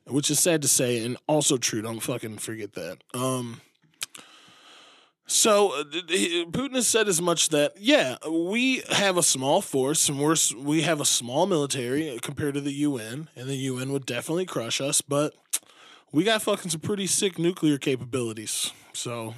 [0.07, 1.82] which is sad to say and also true.
[1.82, 2.98] Don't fucking forget that.
[3.14, 3.61] Um,
[5.26, 10.20] so uh, Putin has said as much that yeah, we have a small force and
[10.20, 14.46] we're we have a small military compared to the UN, and the UN would definitely
[14.46, 15.34] crush us, but
[16.12, 18.72] we got fucking some pretty sick nuclear capabilities.
[18.92, 19.34] So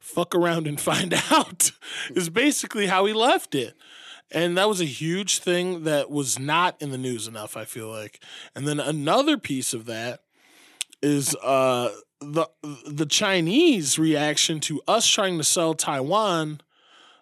[0.00, 1.70] fuck around and find out
[2.14, 3.74] is basically how he left it.
[4.30, 7.88] And that was a huge thing that was not in the news enough, I feel
[7.88, 8.20] like.
[8.54, 10.20] And then another piece of that
[11.02, 12.48] is uh the
[12.86, 16.60] the Chinese reaction to us trying to sell Taiwan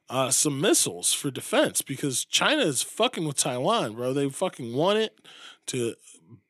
[0.09, 4.13] uh, some missiles for defense because China is fucking with Taiwan, bro.
[4.13, 5.19] They fucking want it
[5.67, 5.95] to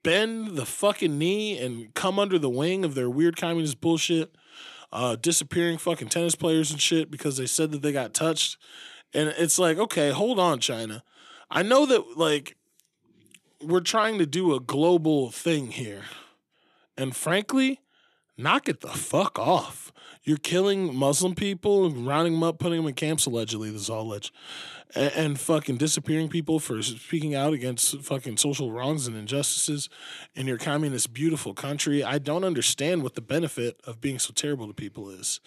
[0.02, 4.34] bend the fucking knee and come under the wing of their weird communist bullshit,
[4.92, 8.58] uh, disappearing fucking tennis players and shit because they said that they got touched.
[9.14, 11.02] And it's like, okay, hold on, China.
[11.50, 12.56] I know that like
[13.62, 16.02] we're trying to do a global thing here.
[16.96, 17.80] And frankly,
[18.36, 19.92] knock it the fuck off.
[20.22, 23.70] You're killing Muslim people, rounding them up, putting them in camps allegedly.
[23.70, 24.32] This is all alleged,
[24.94, 29.88] and, fucking disappearing people for speaking out against fucking social wrongs and injustices
[30.34, 32.04] in your communist, beautiful country.
[32.04, 35.40] I don't understand what the benefit of being so terrible to people is.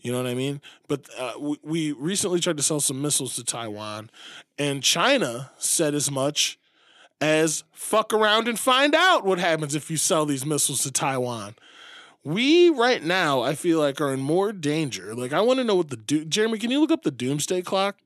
[0.00, 0.60] You know what I mean?
[0.88, 4.10] But uh, we, we recently tried to sell some missiles to Taiwan,
[4.58, 6.58] and China said as much
[7.20, 11.54] as fuck around and find out what happens if you sell these missiles to Taiwan.
[12.24, 15.14] We right now, I feel like, are in more danger.
[15.14, 16.58] Like, I want to know what the do- Jeremy.
[16.58, 17.96] Can you look up the doomsday clock?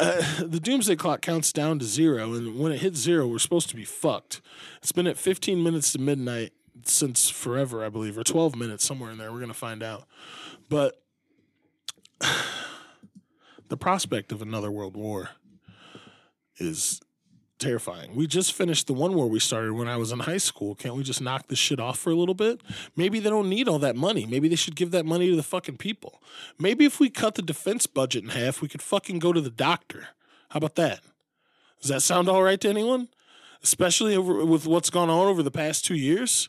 [0.00, 3.68] Uh, the doomsday clock counts down to zero, and when it hits zero, we're supposed
[3.68, 4.40] to be fucked.
[4.80, 6.52] It's been at 15 minutes to midnight
[6.84, 9.32] since forever, I believe, or 12 minutes somewhere in there.
[9.32, 10.06] We're gonna find out,
[10.68, 11.02] but
[13.68, 15.30] the prospect of another world war
[16.58, 17.00] is
[17.58, 18.14] terrifying.
[18.14, 20.74] We just finished the one war we started when I was in high school.
[20.74, 22.60] Can't we just knock this shit off for a little bit?
[22.96, 24.26] Maybe they don't need all that money.
[24.26, 26.20] Maybe they should give that money to the fucking people.
[26.58, 29.50] Maybe if we cut the defense budget in half, we could fucking go to the
[29.50, 30.08] doctor.
[30.50, 31.00] How about that?
[31.80, 33.08] Does that sound all right to anyone?
[33.62, 36.48] Especially over, with what's gone on over the past two years?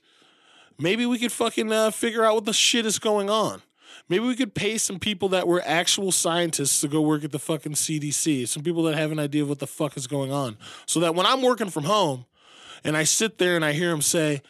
[0.77, 3.61] Maybe we could fucking uh, figure out what the shit is going on.
[4.09, 7.39] Maybe we could pay some people that were actual scientists to go work at the
[7.39, 10.57] fucking CDC, some people that have an idea of what the fuck is going on.
[10.87, 12.25] So that when I'm working from home
[12.83, 14.41] and I sit there and I hear them say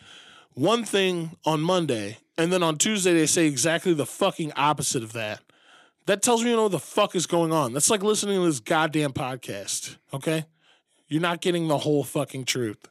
[0.53, 5.11] one thing on Monday and then on Tuesday they say exactly the fucking opposite of
[5.13, 5.41] that.
[6.05, 7.73] That tells me you know what the fuck is going on.
[7.73, 10.45] That's like listening to this goddamn podcast, okay?
[11.07, 12.87] You're not getting the whole fucking truth.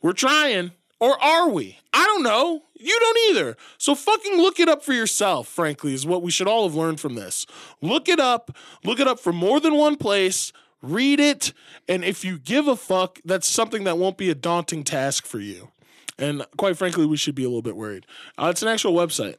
[0.00, 0.70] We're trying.
[1.00, 1.78] Or are we?
[1.92, 2.62] I don't know.
[2.74, 3.56] You don't either.
[3.76, 7.00] So fucking look it up for yourself, frankly, is what we should all have learned
[7.00, 7.46] from this.
[7.80, 8.56] Look it up.
[8.84, 10.52] Look it up from more than one place.
[10.82, 11.52] Read it.
[11.88, 15.40] And if you give a fuck, that's something that won't be a daunting task for
[15.40, 15.70] you.
[16.18, 18.06] And quite frankly, we should be a little bit worried.
[18.36, 19.36] Uh, it's an actual website.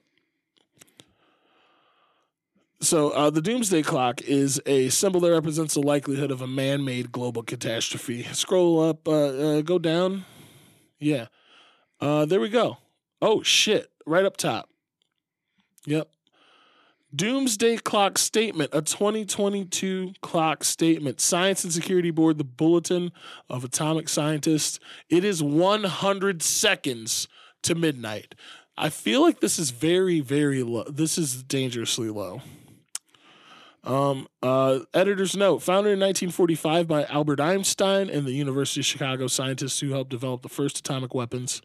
[2.82, 6.86] So, uh, the doomsday clock is a symbol that represents the likelihood of a man
[6.86, 8.24] made global catastrophe.
[8.32, 10.24] Scroll up, uh, uh, go down.
[10.97, 11.28] Yeah.
[12.00, 12.78] Uh, there we go.
[13.22, 13.91] Oh shit!
[14.06, 14.70] Right up top.
[15.86, 16.10] Yep.
[17.16, 21.20] Doomsday Clock Statement, a 2022 clock statement.
[21.20, 23.12] Science and Security Board, the Bulletin
[23.50, 24.80] of Atomic Scientists.
[25.10, 27.28] It is 100 seconds
[27.64, 28.36] to midnight.
[28.78, 30.84] I feel like this is very, very low.
[30.84, 32.41] This is dangerously low.
[33.84, 39.28] Um, uh, editor's note founded in 1945 by Albert Einstein and the University of Chicago
[39.28, 41.62] scientists who helped develop the first atomic weapons,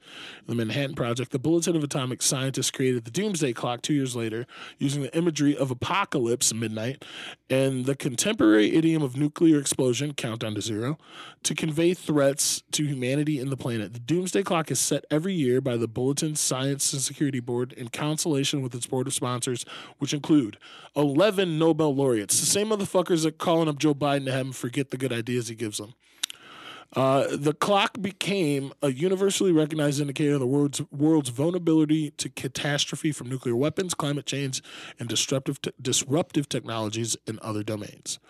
[0.46, 1.30] the Manhattan Project.
[1.30, 4.46] The Bulletin of Atomic Scientists created the Doomsday Clock two years later
[4.78, 7.04] using the imagery of apocalypse, midnight,
[7.48, 10.98] and the contemporary idiom of nuclear explosion, countdown to zero,
[11.44, 13.92] to convey threats to humanity and the planet.
[13.92, 17.88] The Doomsday Clock is set every year by the Bulletin Science and Security Board in
[17.88, 19.64] consultation with its board of sponsors,
[19.98, 20.58] which include
[20.96, 24.90] 11 Nobel laureates, the same motherfuckers that calling up Joe Biden to have him forget
[24.90, 25.94] the good ideas he gives them.
[26.94, 33.10] Uh, the clock became a universally recognized indicator of the world's, world's vulnerability to catastrophe
[33.10, 34.62] from nuclear weapons, climate change,
[35.00, 38.20] and disruptive, te- disruptive technologies in other domains.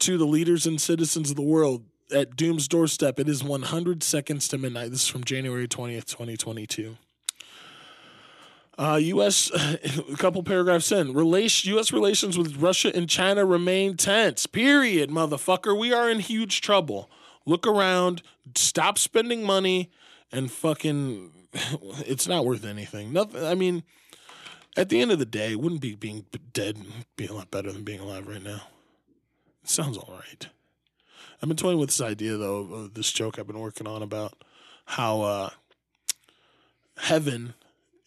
[0.00, 4.46] To the leaders and citizens of the world, at Doom's doorstep, it is 100 seconds
[4.48, 4.90] to midnight.
[4.90, 6.96] This is from January 20th, 2022.
[8.78, 9.50] Uh, U.S.
[9.54, 11.92] a couple paragraphs in, relation U.S.
[11.92, 14.46] relations with Russia and China remain tense.
[14.46, 15.78] Period, motherfucker.
[15.78, 17.10] We are in huge trouble.
[17.44, 18.22] Look around.
[18.54, 19.90] Stop spending money,
[20.32, 21.30] and fucking,
[22.06, 23.12] it's not worth anything.
[23.12, 23.44] Nothing.
[23.44, 23.82] I mean,
[24.76, 26.78] at the end of the day, wouldn't be being dead
[27.16, 28.62] be a lot better than being alive right now.
[29.62, 30.48] It sounds all right.
[31.42, 34.44] I've been toying with this idea though of this joke I've been working on about
[34.84, 35.50] how uh,
[36.98, 37.54] heaven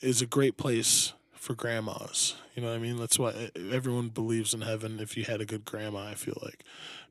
[0.05, 2.35] is a great place for grandmas.
[2.53, 2.97] You know what I mean?
[2.97, 6.63] That's why everyone believes in heaven if you had a good grandma, I feel like.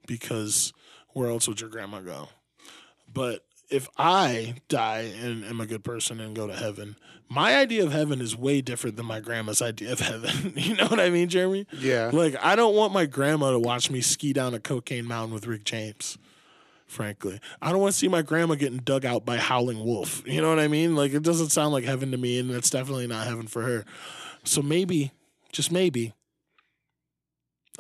[0.06, 0.72] Because
[1.12, 2.28] where else would your grandma go?
[3.12, 6.96] But if I die and am a good person and go to heaven,
[7.28, 10.52] my idea of heaven is way different than my grandma's idea of heaven.
[10.56, 11.66] you know what I mean, Jeremy?
[11.72, 12.10] Yeah.
[12.12, 15.46] Like, I don't want my grandma to watch me ski down a cocaine mountain with
[15.46, 16.16] Rick James.
[16.94, 20.22] Frankly, I don't want to see my grandma getting dug out by howling wolf.
[20.28, 20.94] You know what I mean?
[20.94, 23.84] Like, it doesn't sound like heaven to me, and it's definitely not heaven for her.
[24.44, 25.10] So maybe,
[25.50, 26.14] just maybe,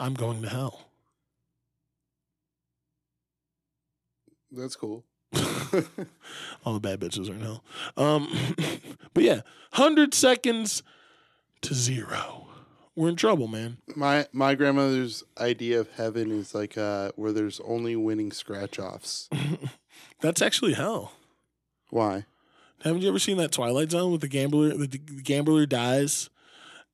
[0.00, 0.88] I'm going to hell.
[4.50, 5.04] That's cool.
[6.64, 7.62] All the bad bitches are in hell.
[7.96, 8.36] Um,
[9.14, 9.42] but yeah,
[9.74, 10.82] hundred seconds
[11.60, 12.43] to zero.
[12.96, 13.78] We're in trouble, man.
[13.96, 19.28] My my grandmother's idea of heaven is like uh where there's only winning scratch offs.
[20.20, 21.12] That's actually hell.
[21.90, 22.26] Why?
[22.82, 24.68] Haven't you ever seen that Twilight Zone with the gambler?
[24.76, 26.28] The, the gambler dies,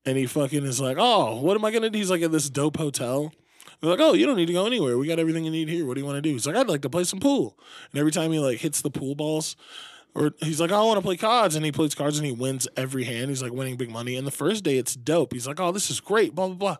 [0.07, 2.48] and he fucking is like, "Oh, what am I gonna do?" He's like at this
[2.48, 3.32] dope hotel.
[3.80, 4.96] They're like, "Oh, you don't need to go anywhere.
[4.96, 5.84] We got everything you need here.
[5.86, 7.59] What do you want to do?" He's like, "I'd like to play some pool."
[7.92, 9.57] And every time he like hits the pool balls,
[10.14, 12.32] or he's like, "Oh, I want to play cards," and he plays cards and he
[12.32, 13.30] wins every hand.
[13.30, 14.16] He's like winning big money.
[14.16, 15.32] And the first day, it's dope.
[15.32, 16.76] He's like, "Oh, this is great." Blah blah blah.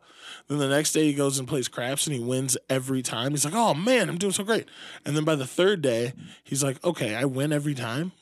[0.49, 3.33] Then the next day, he goes and plays craps and he wins every time.
[3.33, 4.69] He's like, "Oh man, I'm doing so great."
[5.05, 6.13] And then by the third day,
[6.45, 8.13] he's like, "Okay, I win every time."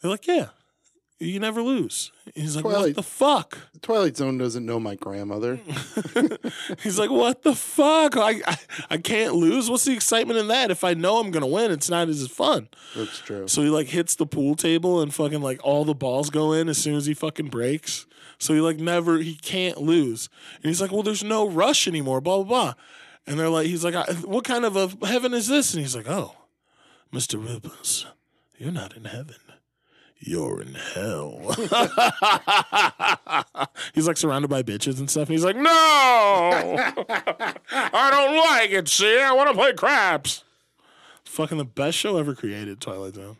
[0.00, 0.48] They're like, "Yeah,
[1.24, 5.60] you never lose." He's like, "What Twilight- the fuck?" Twilight Zone doesn't know my grandmother.
[6.82, 8.16] He's like, "What the fuck?
[8.16, 8.56] I, I
[8.90, 9.68] I can't lose.
[9.70, 10.70] What's the excitement in that?
[10.70, 13.46] If I know I'm gonna win, it's not as fun." That's true.
[13.48, 16.68] So he like hits the pool table and fucking like all the balls go in
[16.68, 18.06] as soon as he fucking breaks.
[18.38, 20.28] So he like never he can't lose.
[20.62, 22.74] And he's like, "Well, there's no rush anymore." Blah blah blah.
[23.26, 23.94] And they're like, he's like,
[24.24, 25.72] what kind of a heaven is this?
[25.72, 26.36] And he's like, oh,
[27.10, 27.42] Mr.
[27.42, 28.04] Ripples,
[28.58, 29.36] you're not in heaven.
[30.18, 31.54] You're in hell.
[33.94, 35.28] he's like surrounded by bitches and stuff.
[35.28, 35.64] And he's like, no,
[37.70, 38.88] I don't like it.
[38.88, 40.44] See, I want to play craps.
[41.24, 43.36] Fucking the best show ever created, Twilight Zone.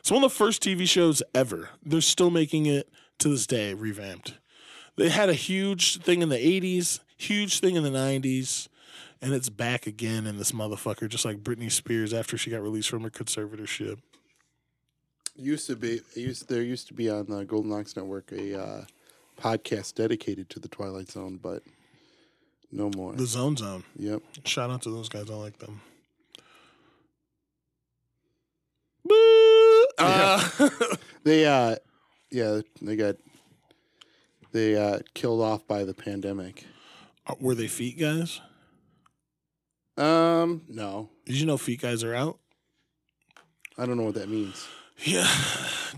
[0.00, 1.70] It's one of the first TV shows ever.
[1.84, 4.34] They're still making it to this day, revamped.
[4.96, 8.68] They had a huge thing in the 80s, huge thing in the 90s,
[9.20, 12.88] and it's back again in this motherfucker, just like Britney Spears after she got released
[12.88, 13.98] from her conservatorship.
[15.36, 18.84] Used to be, used there used to be on the Golden Ox Network a uh,
[19.38, 21.62] podcast dedicated to the Twilight Zone, but
[22.72, 23.12] no more.
[23.12, 23.84] The Zone Zone.
[23.98, 24.22] Yep.
[24.44, 25.30] Shout out to those guys.
[25.30, 25.80] I like them.
[29.04, 29.86] Boo!
[29.98, 30.48] Uh,
[31.26, 31.74] They uh
[32.30, 33.16] yeah, they got
[34.52, 36.64] they uh killed off by the pandemic.
[37.40, 38.40] were they feet guys?
[39.96, 41.10] Um no.
[41.24, 42.38] Did you know feet guys are out?
[43.76, 44.68] I don't know what that means.
[45.04, 45.28] Yeah,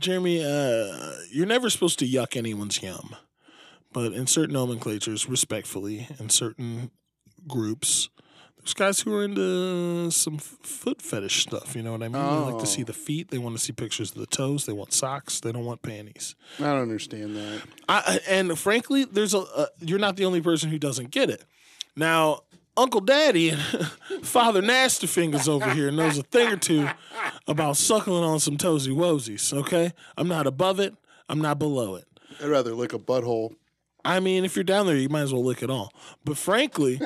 [0.00, 3.14] Jeremy, uh, you're never supposed to yuck anyone's yum,
[3.92, 6.90] but in certain nomenclatures, respectfully, in certain
[7.46, 8.08] groups,
[8.58, 11.76] there's guys who are into some f- foot fetish stuff.
[11.76, 12.20] You know what I mean?
[12.22, 12.86] They like to see Oh.
[12.86, 13.30] the feet.
[13.30, 14.66] They want to see pictures of the toes.
[14.66, 15.38] They want socks.
[15.40, 16.34] They don't want panties.
[16.58, 17.62] I don't understand that.
[17.88, 21.44] I, and frankly, there's a, a you're not the only person who doesn't get it.
[21.96, 22.40] Now,
[22.78, 23.60] Uncle Daddy and
[24.22, 26.88] Father Nasty Fingers over here knows a thing or two
[27.48, 29.52] about suckling on some toesy woesies.
[29.52, 30.94] Okay, I'm not above it.
[31.28, 32.06] I'm not below it.
[32.40, 33.56] I'd rather lick a butthole.
[34.04, 35.92] I mean, if you're down there, you might as well lick it all.
[36.24, 37.00] But frankly,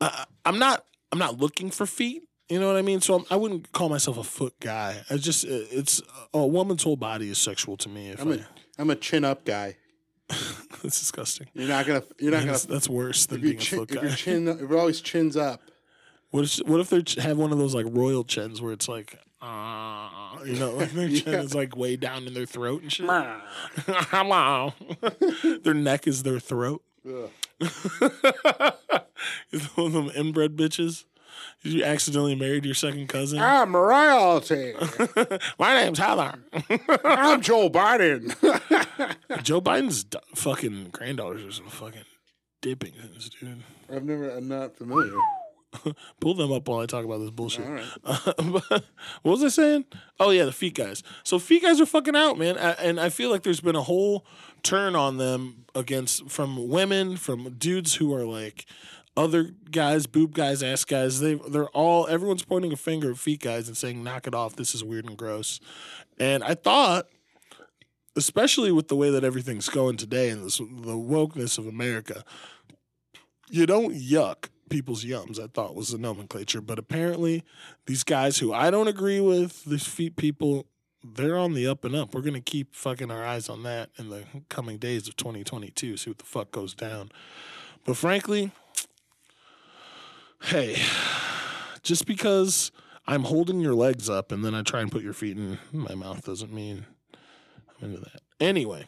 [0.00, 0.84] I, I'm not.
[1.10, 2.22] I'm not looking for feet.
[2.48, 3.00] You know what I mean?
[3.00, 5.02] So I'm, I wouldn't call myself a foot guy.
[5.10, 6.00] I just uh, it's
[6.32, 8.10] a woman's whole body is sexual to me.
[8.10, 8.40] If I'm I, a
[8.78, 9.76] I'm a chin up guy.
[10.82, 11.48] that's disgusting.
[11.54, 13.78] You're not gonna you're not gonna That's, that's worse than if, your being a chin,
[13.78, 15.60] foot if your chin if you're always chins up.
[16.30, 19.18] What if what if they have one of those like royal chins where it's like,
[19.42, 20.08] uh,
[20.46, 21.40] you know, like their chin Yeah.
[21.42, 23.06] is like way down in their throat and shit.
[23.76, 24.72] Hello,
[25.62, 26.82] their neck is their throat.
[27.06, 27.28] Ugh.
[29.52, 31.04] Is one of them inbred bitches.
[31.64, 33.38] You accidentally married your second cousin.
[33.42, 34.74] I'm royalty.
[35.58, 36.34] My name's Heather.
[37.04, 38.34] I'm Joe Biden.
[39.42, 42.04] Joe Biden's d- fucking granddaughters are some fucking
[42.60, 43.62] dipping things, dude.
[43.94, 45.12] I've never I'm not familiar.
[46.20, 47.64] Pull them up while I talk about this bullshit.
[47.64, 48.82] All right.
[49.22, 49.86] what was I saying?
[50.20, 51.02] Oh yeah, the feet guys.
[51.22, 52.58] So feet guys are fucking out, man.
[52.58, 54.26] I, and I feel like there's been a whole
[54.62, 58.66] turn on them against from women, from dudes who are like
[59.16, 61.20] other guys, boob guys, ass guys.
[61.20, 64.56] They they're all everyone's pointing a finger at feet guys and saying, "Knock it off.
[64.56, 65.60] This is weird and gross."
[66.18, 67.08] And I thought.
[68.14, 70.64] Especially with the way that everything's going today and this, the
[70.98, 72.24] wokeness of America,
[73.48, 76.62] you don't yuck people's yums, I thought was the nomenclature.
[76.62, 77.44] But apparently,
[77.86, 80.66] these guys who I don't agree with, these feet people,
[81.04, 82.14] they're on the up and up.
[82.14, 85.96] We're going to keep fucking our eyes on that in the coming days of 2022,
[85.98, 87.12] see what the fuck goes down.
[87.84, 88.52] But frankly,
[90.44, 90.80] hey,
[91.82, 92.70] just because
[93.06, 95.94] I'm holding your legs up and then I try and put your feet in my
[95.94, 96.86] mouth doesn't mean
[97.80, 98.22] I'm into that.
[98.40, 98.86] Anyway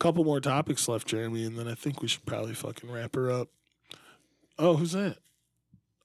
[0.00, 3.14] a couple more topics left, Jeremy, and then I think we should probably fucking wrap
[3.14, 3.48] her up.
[4.58, 5.18] Oh, who's that?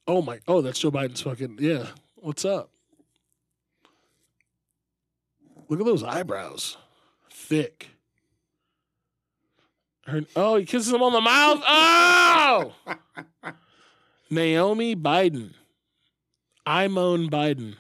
[0.08, 0.39] Oh my!
[0.48, 1.88] Oh, that's Joe Biden's fucking yeah.
[2.16, 2.70] What's up?
[5.68, 6.78] Look at those eyebrows,
[7.32, 7.89] thick.
[10.06, 11.64] Her, oh, he kisses him on the mouth.
[11.66, 12.74] Oh,
[14.30, 15.53] Naomi Biden,
[16.68, 17.76] Imone Biden.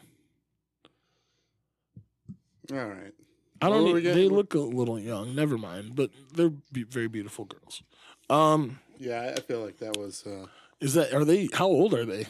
[2.71, 3.13] All right.
[3.61, 3.85] I don't.
[3.85, 5.35] Need, they look a little young.
[5.35, 7.81] Never mind, but they're be- very beautiful girls.
[8.29, 10.47] Um, Yeah, I feel like that was uh
[10.81, 11.47] is that are they?
[11.53, 12.25] How old are they?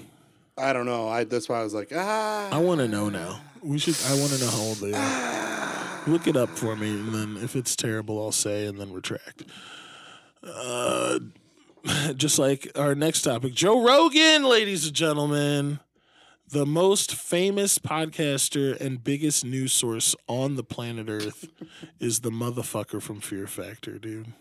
[0.58, 1.08] I don't know.
[1.10, 3.42] I that's why I was like, ah I want to know now.
[3.62, 3.98] We should.
[4.08, 6.04] I want to know how old they are.
[6.08, 9.44] Look it up for me, and then if it's terrible, I'll say and then retract.
[10.44, 11.20] Uh,
[12.16, 15.80] just like our next topic, Joe Rogan, ladies and gentlemen,
[16.50, 21.48] the most famous podcaster and biggest news source on the planet Earth,
[22.00, 24.34] is the motherfucker from Fear Factor, dude.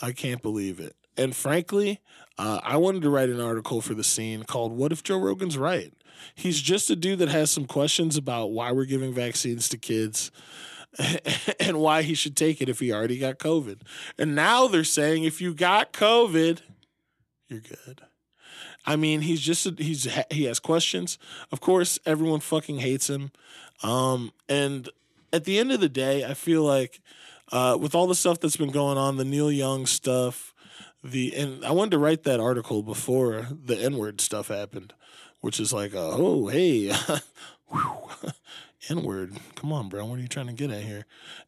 [0.00, 0.94] I can't believe it.
[1.16, 2.00] And frankly,
[2.38, 5.58] uh, I wanted to write an article for the scene called "What if Joe Rogan's
[5.58, 5.92] right?"
[6.34, 10.30] He's just a dude that has some questions about why we're giving vaccines to kids
[11.60, 13.80] and why he should take it if he already got COVID.
[14.18, 16.60] And now they're saying if you got COVID,
[17.48, 18.02] you're good.
[18.84, 21.18] I mean, he's just he's he has questions.
[21.52, 23.30] Of course, everyone fucking hates him.
[23.82, 24.88] Um, and
[25.32, 27.00] at the end of the day, I feel like
[27.50, 30.54] uh, with all the stuff that's been going on, the Neil Young stuff,
[31.04, 34.94] the and I wanted to write that article before the N word stuff happened,
[35.40, 36.92] which is like, uh, oh hey,
[38.88, 39.36] N word.
[39.54, 40.04] Come on, bro.
[40.04, 41.06] What are you trying to get at here?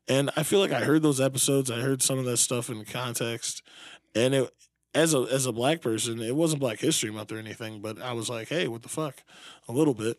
[0.09, 1.70] And I feel like I heard those episodes.
[1.70, 3.62] I heard some of that stuff in context,
[4.14, 4.55] and it
[4.95, 8.12] as a as a black person, it wasn't Black History Month or anything, but I
[8.12, 9.22] was like, hey, what the fuck,
[9.68, 10.18] a little bit.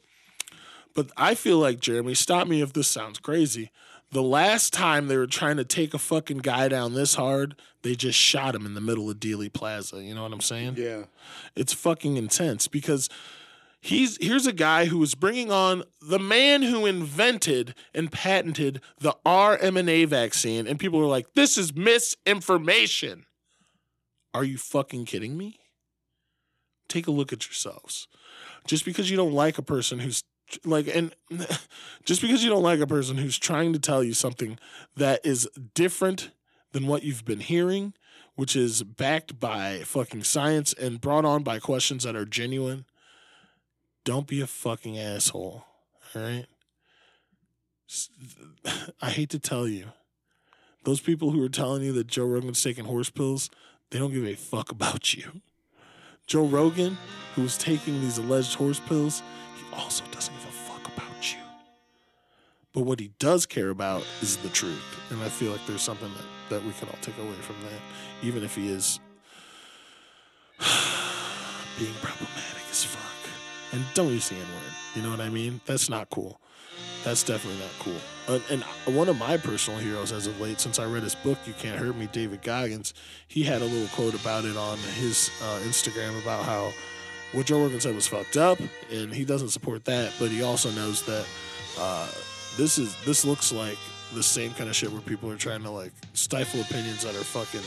[0.93, 3.71] But I feel like Jeremy, stop me if this sounds crazy.
[4.11, 7.95] The last time they were trying to take a fucking guy down this hard, they
[7.95, 10.01] just shot him in the middle of Dealey Plaza.
[10.01, 10.75] You know what I'm saying?
[10.77, 11.03] Yeah.
[11.55, 13.09] It's fucking intense because
[13.85, 19.15] he's here's a guy who is bringing on the man who invented and patented the
[19.25, 23.25] RMNA vaccine, and people are like, "This is misinformation."
[24.33, 25.59] Are you fucking kidding me?
[26.89, 28.07] Take a look at yourselves.
[28.67, 30.23] Just because you don't like a person who's
[30.63, 31.15] like and
[32.05, 34.59] just because you don't like a person who's trying to tell you something
[34.95, 36.31] that is different
[36.71, 37.93] than what you've been hearing
[38.35, 42.85] which is backed by fucking science and brought on by questions that are genuine
[44.05, 45.65] don't be a fucking asshole
[46.15, 46.45] All right.
[49.01, 49.87] I hate to tell you
[50.83, 53.49] those people who are telling you that joe rogan's taking horse pills
[53.91, 55.41] they don't give a fuck about you
[56.25, 56.97] joe rogan
[57.35, 59.21] who's taking these alleged horse pills
[59.57, 61.39] he also doesn't give a fuck about you.
[62.73, 64.83] But what he does care about is the truth.
[65.09, 68.25] And I feel like there's something that, that we can all take away from that,
[68.25, 68.99] even if he is
[71.79, 73.14] being problematic as fuck.
[73.75, 74.73] And don't use the N word.
[74.95, 75.59] You know what I mean?
[75.65, 76.39] That's not cool.
[77.03, 78.39] That's definitely not cool.
[78.49, 78.63] And
[78.95, 81.77] one of my personal heroes as of late, since I read his book, You Can't
[81.77, 82.93] Hurt Me, David Goggins,
[83.27, 86.71] he had a little quote about it on his uh, Instagram about how
[87.33, 88.59] what Joe Rogan said was fucked up,
[88.89, 90.13] and he doesn't support that.
[90.19, 91.25] But he also knows that
[91.77, 92.07] uh,
[92.55, 93.77] this is this looks like
[94.13, 97.25] the same kind of shit where people are trying to like stifle opinions that are
[97.25, 97.59] fucking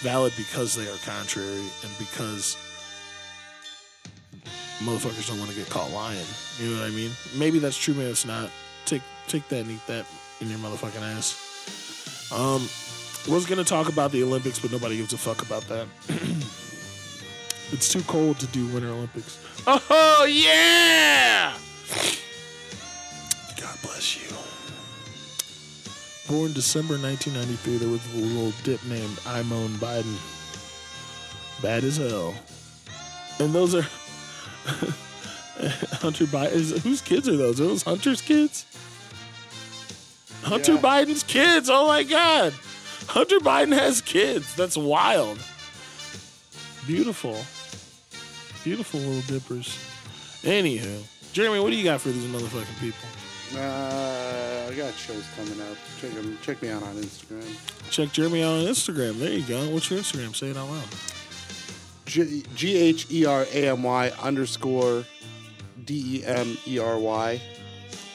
[0.00, 2.56] valid because they are contrary and because
[4.80, 6.24] motherfuckers don't want to get caught lying.
[6.58, 7.10] You know what I mean?
[7.34, 8.50] Maybe that's true, maybe it's not.
[8.84, 10.06] Take take that and eat that
[10.40, 11.34] in your motherfucking ass.
[12.32, 12.68] Um,
[13.32, 15.86] was gonna talk about the Olympics, but nobody gives a fuck about that.
[17.72, 19.38] It's too cold to do Winter Olympics.
[19.66, 21.52] Oh yeah!
[23.60, 24.36] God bless you.
[26.28, 30.16] Born December 1993, there was a little dip named Imone Biden.
[31.60, 32.34] Bad as hell.
[33.40, 33.86] And those are
[36.00, 36.78] Hunter Biden.
[36.80, 37.60] Whose kids are those?
[37.60, 38.64] Are those Hunter's kids?
[40.42, 40.80] Hunter Yeah.
[40.80, 41.68] Biden's kids.
[41.70, 42.52] Oh my God.
[43.08, 44.54] Hunter Biden has kids.
[44.54, 45.38] That's wild.
[46.86, 47.36] Beautiful.
[48.64, 49.78] Beautiful little dippers.
[50.42, 51.02] Anywho,
[51.32, 53.08] Jeremy, what do you got for these motherfucking people?
[53.54, 55.76] Uh, I got shows coming up.
[56.00, 57.56] Check 'em- Check me out on Instagram.
[57.90, 59.18] Check Jeremy out on Instagram.
[59.18, 59.68] There you go.
[59.70, 60.34] What's your Instagram?
[60.34, 60.88] Say it out loud.
[62.06, 65.04] G H E R A M Y underscore
[65.84, 67.40] D E M E R Y.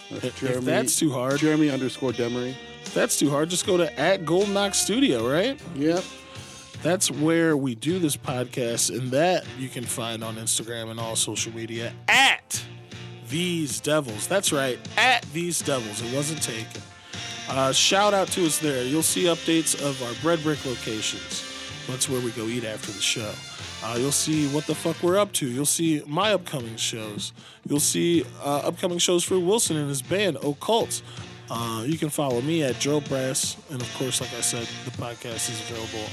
[0.09, 2.55] That's If, that's too hard, Jeremy underscore Demery.
[2.93, 3.49] that's too hard.
[3.49, 5.59] Just go to at Golden Ox Studio, right?
[5.75, 6.03] Yep.
[6.83, 11.15] That's where we do this podcast, and that you can find on Instagram and all
[11.15, 12.61] social media at
[13.29, 14.27] TC's Devils.
[14.27, 16.01] That's right, at TC's Devils.
[16.01, 16.81] It wasn't taken.
[17.47, 18.83] Uh, shout out to us there.
[18.83, 21.45] You'll see updates of our bread brick locations.
[21.87, 23.31] That's where we go eat after the show.
[23.83, 25.47] Uh, you'll see what the fuck we're up to.
[25.47, 27.33] You'll see my upcoming shows.
[27.67, 31.01] You'll see uh, upcoming shows for Wilson and his band, Occult.
[31.49, 33.57] Uh, you can follow me at Joe Brass.
[33.71, 36.07] And of course, like I said, the podcast is available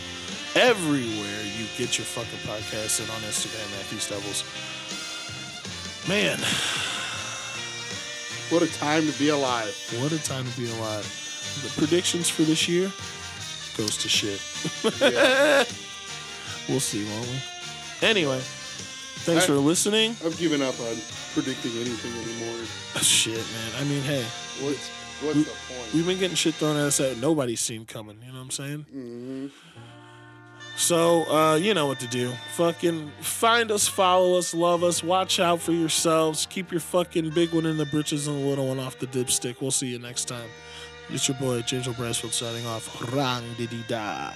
[0.57, 4.45] everywhere you get your fucking podcast and on Instagram at TC's Devils.
[6.09, 6.39] Man,
[8.51, 9.77] What a time to be alive.
[10.01, 11.05] what a time to be alive.
[11.63, 12.91] The predictions for this year
[13.77, 14.41] goes to shit.
[15.01, 15.65] Yeah.
[16.69, 17.58] We'll see, won't we?
[18.03, 20.17] Anyway, thanks I- for listening.
[20.25, 20.97] I've given up on
[21.35, 22.65] predicting anything anymore.
[23.03, 23.73] Shit, man.
[23.81, 24.25] I mean, hey,
[24.61, 24.89] What's
[25.21, 25.95] what's We- the point?
[25.95, 28.19] we've been getting shit thrown at us that nobody's seen coming.
[28.25, 28.87] You know what I'm saying?
[28.95, 29.47] Mm-hmm.
[30.77, 32.33] So, uh, you know what to do.
[32.55, 36.47] Fucking find us, follow us, love us, watch out for yourselves.
[36.49, 39.61] Keep your fucking big one in the britches and the little one off the dipstick.
[39.61, 40.49] We'll see you next time.
[41.11, 43.13] It's your boy, James O'Brasfield, signing off.
[43.13, 44.33] Rang diddy da.